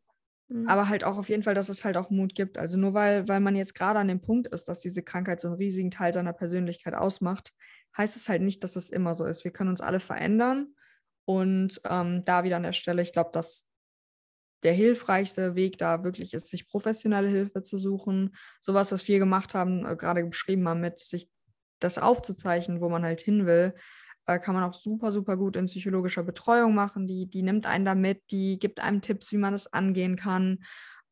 Mhm. 0.48 0.68
Aber 0.68 0.88
halt 0.88 1.04
auch 1.04 1.18
auf 1.18 1.28
jeden 1.28 1.42
Fall, 1.42 1.54
dass 1.54 1.68
es 1.68 1.84
halt 1.84 1.96
auch 1.96 2.10
Mut 2.10 2.34
gibt. 2.34 2.58
Also 2.58 2.78
nur 2.78 2.94
weil, 2.94 3.26
weil 3.28 3.40
man 3.40 3.56
jetzt 3.56 3.74
gerade 3.74 3.98
an 3.98 4.08
dem 4.08 4.20
Punkt 4.20 4.46
ist, 4.46 4.68
dass 4.68 4.80
diese 4.80 5.02
Krankheit 5.02 5.40
so 5.40 5.48
einen 5.48 5.56
riesigen 5.56 5.90
Teil 5.90 6.12
seiner 6.12 6.32
Persönlichkeit 6.32 6.94
ausmacht, 6.94 7.52
heißt 7.96 8.16
es 8.16 8.28
halt 8.28 8.42
nicht, 8.42 8.62
dass 8.62 8.76
es 8.76 8.90
immer 8.90 9.14
so 9.14 9.24
ist. 9.24 9.44
Wir 9.44 9.50
können 9.50 9.70
uns 9.70 9.80
alle 9.80 10.00
verändern. 10.00 10.75
Und 11.26 11.80
ähm, 11.88 12.22
da 12.22 12.44
wieder 12.44 12.56
an 12.56 12.62
der 12.62 12.72
Stelle, 12.72 13.02
ich 13.02 13.12
glaube, 13.12 13.30
dass 13.32 13.66
der 14.62 14.72
hilfreichste 14.72 15.54
Weg 15.54 15.78
da 15.78 16.02
wirklich 16.02 16.32
ist, 16.32 16.48
sich 16.48 16.66
professionelle 16.66 17.28
Hilfe 17.28 17.62
zu 17.62 17.78
suchen. 17.78 18.34
Sowas, 18.60 18.90
was 18.90 19.06
wir 19.06 19.18
gemacht 19.18 19.54
haben, 19.54 19.84
äh, 19.84 19.96
gerade 19.96 20.24
beschrieben 20.24 20.66
haben, 20.68 20.80
mit 20.80 21.00
sich 21.00 21.28
das 21.78 21.98
aufzuzeichnen, 21.98 22.80
wo 22.80 22.88
man 22.88 23.04
halt 23.04 23.20
hin 23.20 23.44
will, 23.46 23.74
äh, 24.26 24.38
kann 24.38 24.54
man 24.54 24.64
auch 24.64 24.74
super, 24.74 25.12
super 25.12 25.36
gut 25.36 25.56
in 25.56 25.66
psychologischer 25.66 26.22
Betreuung 26.22 26.74
machen. 26.74 27.06
Die, 27.06 27.26
die 27.26 27.42
nimmt 27.42 27.66
einen 27.66 27.84
da 27.84 27.94
mit, 27.94 28.22
die 28.30 28.58
gibt 28.58 28.80
einem 28.80 29.02
Tipps, 29.02 29.30
wie 29.32 29.36
man 29.36 29.52
das 29.52 29.72
angehen 29.72 30.16
kann. 30.16 30.64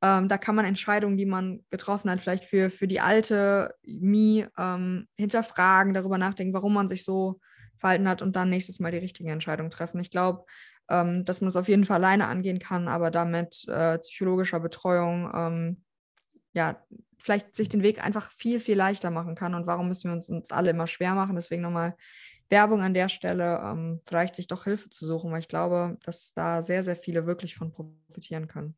Ähm, 0.03 0.29
da 0.29 0.39
kann 0.39 0.55
man 0.55 0.65
Entscheidungen, 0.65 1.17
die 1.17 1.27
man 1.27 1.65
getroffen 1.71 2.11
hat, 2.11 2.21
vielleicht 2.21 2.45
für, 2.45 2.71
für 2.71 2.89
die 2.89 3.01
alte 3.01 3.75
Mi 3.83 4.47
ähm, 4.59 5.09
hinterfragen, 5.17 5.95
darüber 5.95 6.19
nachdenken, 6.19 6.55
warum 6.55 6.75
man 6.75 6.89
sich 6.89 7.05
so 7.05 7.41
verhalten 7.79 8.09
hat 8.09 8.23
und 8.23 8.37
dann 8.37 8.51
nächstes 8.51 8.81
Mal 8.81 8.93
die 8.93 8.99
richtige 8.99 9.31
Entscheidung 9.31 9.71
treffen. 9.71 10.01
Ich 10.01 10.11
glaube, 10.11 10.45
ähm, 10.89 11.25
dass 11.25 11.41
man 11.41 11.49
es 11.49 11.57
auf 11.57 11.69
jeden 11.69 11.85
Fall 11.85 11.97
alleine 11.97 12.27
angehen 12.27 12.59
kann, 12.59 12.89
aber 12.89 13.11
damit 13.11 13.67
äh, 13.69 13.99
psychologischer 13.99 14.61
Betreuung 14.61 15.31
ähm, 15.35 15.85
ja, 16.53 16.81
vielleicht 17.19 17.57
sich 17.57 17.69
den 17.69 17.83
Weg 17.83 18.03
einfach 18.03 18.31
viel, 18.31 18.61
viel 18.61 18.77
leichter 18.77 19.11
machen 19.11 19.35
kann. 19.35 19.55
Und 19.55 19.67
warum 19.67 19.89
müssen 19.89 20.11
wir 20.11 20.15
uns, 20.15 20.31
uns 20.31 20.51
alle 20.51 20.71
immer 20.71 20.87
schwer 20.87 21.15
machen? 21.15 21.37
Deswegen 21.37 21.63
nochmal 21.63 21.97
Werbung 22.49 22.83
an 22.83 22.95
der 22.95 23.09
Stelle, 23.09 23.61
ähm, 23.65 24.01
vielleicht 24.05 24.37
sich 24.37 24.47
doch 24.47 24.65
Hilfe 24.65 24.91
zu 24.91 25.07
suchen, 25.07 25.33
weil 25.33 25.41
ich 25.41 25.49
glaube, 25.49 25.99
dass 26.05 26.33
da 26.35 26.63
sehr, 26.63 26.85
sehr 26.85 26.97
viele 26.97 27.27
wirklich 27.27 27.57
von 27.57 27.73
profitieren 27.73 28.47
können. 28.47 28.77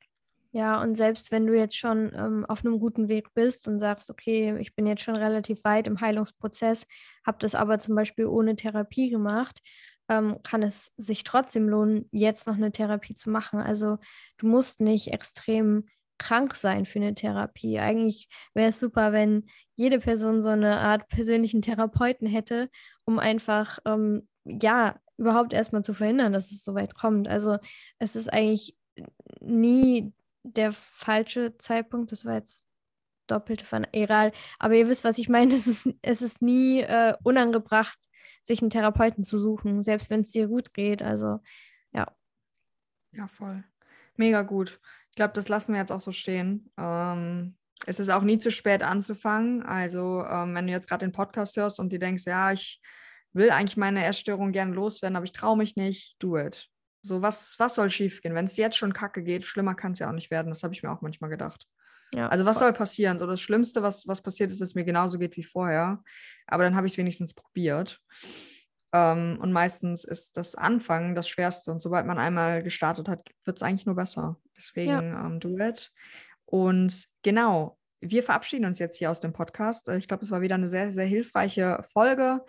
Ja, 0.59 0.81
und 0.81 0.97
selbst 0.97 1.33
wenn 1.33 1.47
du 1.47 1.55
jetzt 1.55 1.77
schon 1.77 2.12
ähm, 2.14 2.47
auf 2.47 2.64
einem 2.64 2.79
guten 2.81 3.09
Weg 3.11 3.35
bist 3.35 3.69
und 3.69 3.79
sagst, 3.79 4.09
okay, 4.09 4.57
ich 4.59 4.75
bin 4.75 4.87
jetzt 4.87 5.03
schon 5.03 5.14
relativ 5.14 5.62
weit 5.64 5.87
im 5.87 6.01
Heilungsprozess, 6.01 6.87
habe 7.27 7.37
das 7.40 7.55
aber 7.55 7.79
zum 7.79 7.95
Beispiel 7.95 8.25
ohne 8.25 8.57
Therapie 8.57 9.11
gemacht, 9.11 9.61
ähm, 10.09 10.38
kann 10.42 10.62
es 10.62 10.95
sich 10.97 11.25
trotzdem 11.25 11.69
lohnen, 11.69 12.09
jetzt 12.11 12.47
noch 12.47 12.55
eine 12.55 12.73
Therapie 12.73 13.14
zu 13.14 13.29
machen. 13.29 13.61
Also 13.61 13.99
du 14.38 14.47
musst 14.47 14.81
nicht 14.81 15.09
extrem 15.12 15.88
krank 16.16 16.57
sein 16.57 16.87
für 16.87 17.01
eine 17.01 17.14
Therapie. 17.14 17.79
Eigentlich 17.79 18.27
wäre 18.55 18.71
es 18.71 18.81
super, 18.81 19.12
wenn 19.12 19.45
jede 19.75 19.99
Person 19.99 20.40
so 20.40 20.49
eine 20.49 20.79
Art 20.81 21.07
persönlichen 21.09 21.61
Therapeuten 21.61 22.27
hätte, 22.27 22.71
um 23.05 23.19
einfach, 23.19 23.79
ähm, 23.85 24.27
ja, 24.47 24.99
überhaupt 25.19 25.53
erstmal 25.53 25.85
zu 25.85 25.92
verhindern, 25.92 26.33
dass 26.33 26.51
es 26.51 26.64
so 26.64 26.75
weit 26.75 26.95
kommt. 26.95 27.29
Also 27.29 27.59
es 27.99 28.16
ist 28.16 28.33
eigentlich 28.33 28.75
nie 29.40 30.14
der 30.47 30.73
falsche 30.73 31.57
Zeitpunkt. 31.59 32.13
Das 32.13 32.25
war 32.25 32.35
jetzt 32.35 32.67
doppelte 33.27 33.65
von 33.65 33.87
egal. 33.93 34.33
Aber 34.59 34.75
ihr 34.75 34.89
wisst, 34.89 35.05
was 35.05 35.19
ich 35.19 35.29
meine. 35.29 35.55
Es 35.55 35.67
ist, 35.67 35.89
es 36.03 36.23
ist 36.23 36.43
nie 36.43 36.81
äh, 36.81 37.15
unangebracht, 37.23 37.99
sich 38.43 38.61
einen 38.61 38.71
Therapeuten 38.71 39.25
zu 39.25 39.39
suchen, 39.39 39.83
selbst 39.83 40.11
wenn 40.11 40.21
es 40.21 40.31
dir 40.31 40.49
gut 40.49 40.75
geht. 40.75 41.03
Also 41.03 41.41
ja. 41.93 42.15
Ja, 43.13 43.27
voll. 43.29 43.65
Mega 44.17 44.43
gut. 44.43 44.81
Ich 45.11 45.17
glaube, 45.17 45.35
das 45.35 45.49
lassen 45.49 45.73
wir 45.73 45.81
jetzt 45.81 45.93
auch 45.93 46.01
so 46.01 46.13
stehen. 46.13 46.71
Ähm, 46.77 47.57
es 47.87 48.01
ist 48.01 48.11
auch 48.11 48.23
nie 48.23 48.39
zu 48.39 48.51
spät 48.51 48.83
anzufangen. 48.83 49.63
Also, 49.63 50.25
ähm, 50.25 50.55
wenn 50.55 50.67
du 50.67 50.73
jetzt 50.73 50.89
gerade 50.89 51.05
den 51.05 51.13
Podcast 51.13 51.57
hörst 51.57 51.79
und 51.79 51.93
dir 51.93 51.99
denkst, 51.99 52.25
ja, 52.27 52.53
ich 52.53 52.81
will 53.33 53.51
eigentlich 53.51 53.77
meine 53.77 54.05
Essstörung 54.05 54.53
gerne 54.53 54.75
loswerden, 54.75 55.17
aber 55.17 55.25
ich 55.25 55.33
traue 55.33 55.59
mich 55.59 55.77
nicht, 55.77 56.17
do 56.19 56.39
it. 56.39 56.71
So, 57.07 57.23
was, 57.23 57.55
was 57.59 57.75
soll 57.75 57.90
schiefgehen? 57.90 58.35
Wenn 58.35 58.47
es 58.47 58.57
jetzt 58.57 58.77
schon 58.77 58.92
kacke 58.92 59.23
geht, 59.23 59.45
schlimmer 59.45 59.75
kann 59.75 59.92
es 59.92 59.99
ja 60.01 60.09
auch 60.09 60.14
nicht 60.14 60.31
werden. 60.31 60.49
Das 60.49 60.62
habe 60.62 60.75
ich 60.75 60.83
mir 60.83 60.90
auch 60.90 61.03
manchmal 61.03 61.31
gedacht. 61.31 61.66
Ja, 62.12 62.29
also, 62.29 62.45
was 62.45 62.59
soll 62.59 62.73
passieren? 62.73 63.19
So, 63.19 63.27
das 63.27 63.40
Schlimmste, 63.40 63.83
was, 63.83 64.07
was 64.07 64.23
passiert 64.23 64.53
ist, 64.53 64.61
dass 64.61 64.71
es 64.71 64.75
mir 64.75 64.85
genauso 64.85 65.19
geht 65.19 65.37
wie 65.37 65.42
vorher. 65.42 66.03
Aber 66.47 66.62
dann 66.64 66.77
habe 66.77 66.87
ich 66.87 66.95
es 66.95 66.99
wenigstens 66.99 67.35
probiert. 67.35 68.01
Ähm, 68.92 69.38
und 69.40 69.53
meistens 69.53 70.05
ist 70.05 70.37
das 70.37 70.55
Anfangen 70.55 71.14
das 71.14 71.29
Schwerste. 71.29 71.71
Und 71.73 71.81
sobald 71.81 72.07
man 72.07 72.19
einmal 72.19 72.62
gestartet 72.62 73.09
hat, 73.09 73.29
wird 73.45 73.59
es 73.59 73.62
eigentlich 73.62 73.87
nur 73.87 73.97
besser. 73.97 74.37
Deswegen 74.57 74.90
ja. 74.90 75.27
ähm, 75.27 75.40
do 75.40 75.59
it. 75.59 75.92
Und 76.45 77.09
genau, 77.23 77.79
wir 78.01 78.23
verabschieden 78.23 78.66
uns 78.66 78.79
jetzt 78.79 78.97
hier 78.97 79.11
aus 79.11 79.21
dem 79.21 79.33
Podcast. 79.33 79.88
Ich 79.88 80.09
glaube, 80.09 80.23
es 80.23 80.31
war 80.31 80.40
wieder 80.40 80.55
eine 80.55 80.69
sehr, 80.69 80.92
sehr 80.92 81.07
hilfreiche 81.07 81.83
Folge. 81.92 82.42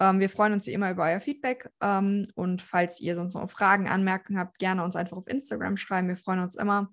Ähm, 0.00 0.20
wir 0.20 0.28
freuen 0.28 0.52
uns 0.52 0.66
wie 0.66 0.72
immer 0.72 0.90
über 0.90 1.04
euer 1.04 1.20
Feedback. 1.20 1.70
Ähm, 1.80 2.26
und 2.34 2.62
falls 2.62 3.00
ihr 3.00 3.14
sonst 3.14 3.34
noch 3.34 3.48
Fragen, 3.50 3.88
Anmerkungen 3.88 4.38
habt, 4.38 4.58
gerne 4.58 4.84
uns 4.84 4.96
einfach 4.96 5.16
auf 5.16 5.28
Instagram 5.28 5.76
schreiben. 5.76 6.08
Wir 6.08 6.16
freuen 6.16 6.40
uns 6.40 6.56
immer. 6.56 6.92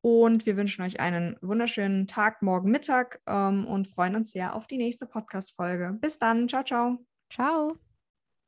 Und 0.00 0.46
wir 0.46 0.56
wünschen 0.56 0.82
euch 0.82 0.98
einen 0.98 1.36
wunderschönen 1.42 2.08
Tag, 2.08 2.42
morgen, 2.42 2.70
Mittag 2.70 3.20
ähm, 3.28 3.66
und 3.66 3.86
freuen 3.86 4.16
uns 4.16 4.32
sehr 4.32 4.56
auf 4.56 4.66
die 4.66 4.78
nächste 4.78 5.06
Podcast-Folge. 5.06 5.96
Bis 6.00 6.18
dann. 6.18 6.48
Ciao, 6.48 6.64
ciao. 6.64 6.98
Ciao. 7.30 7.91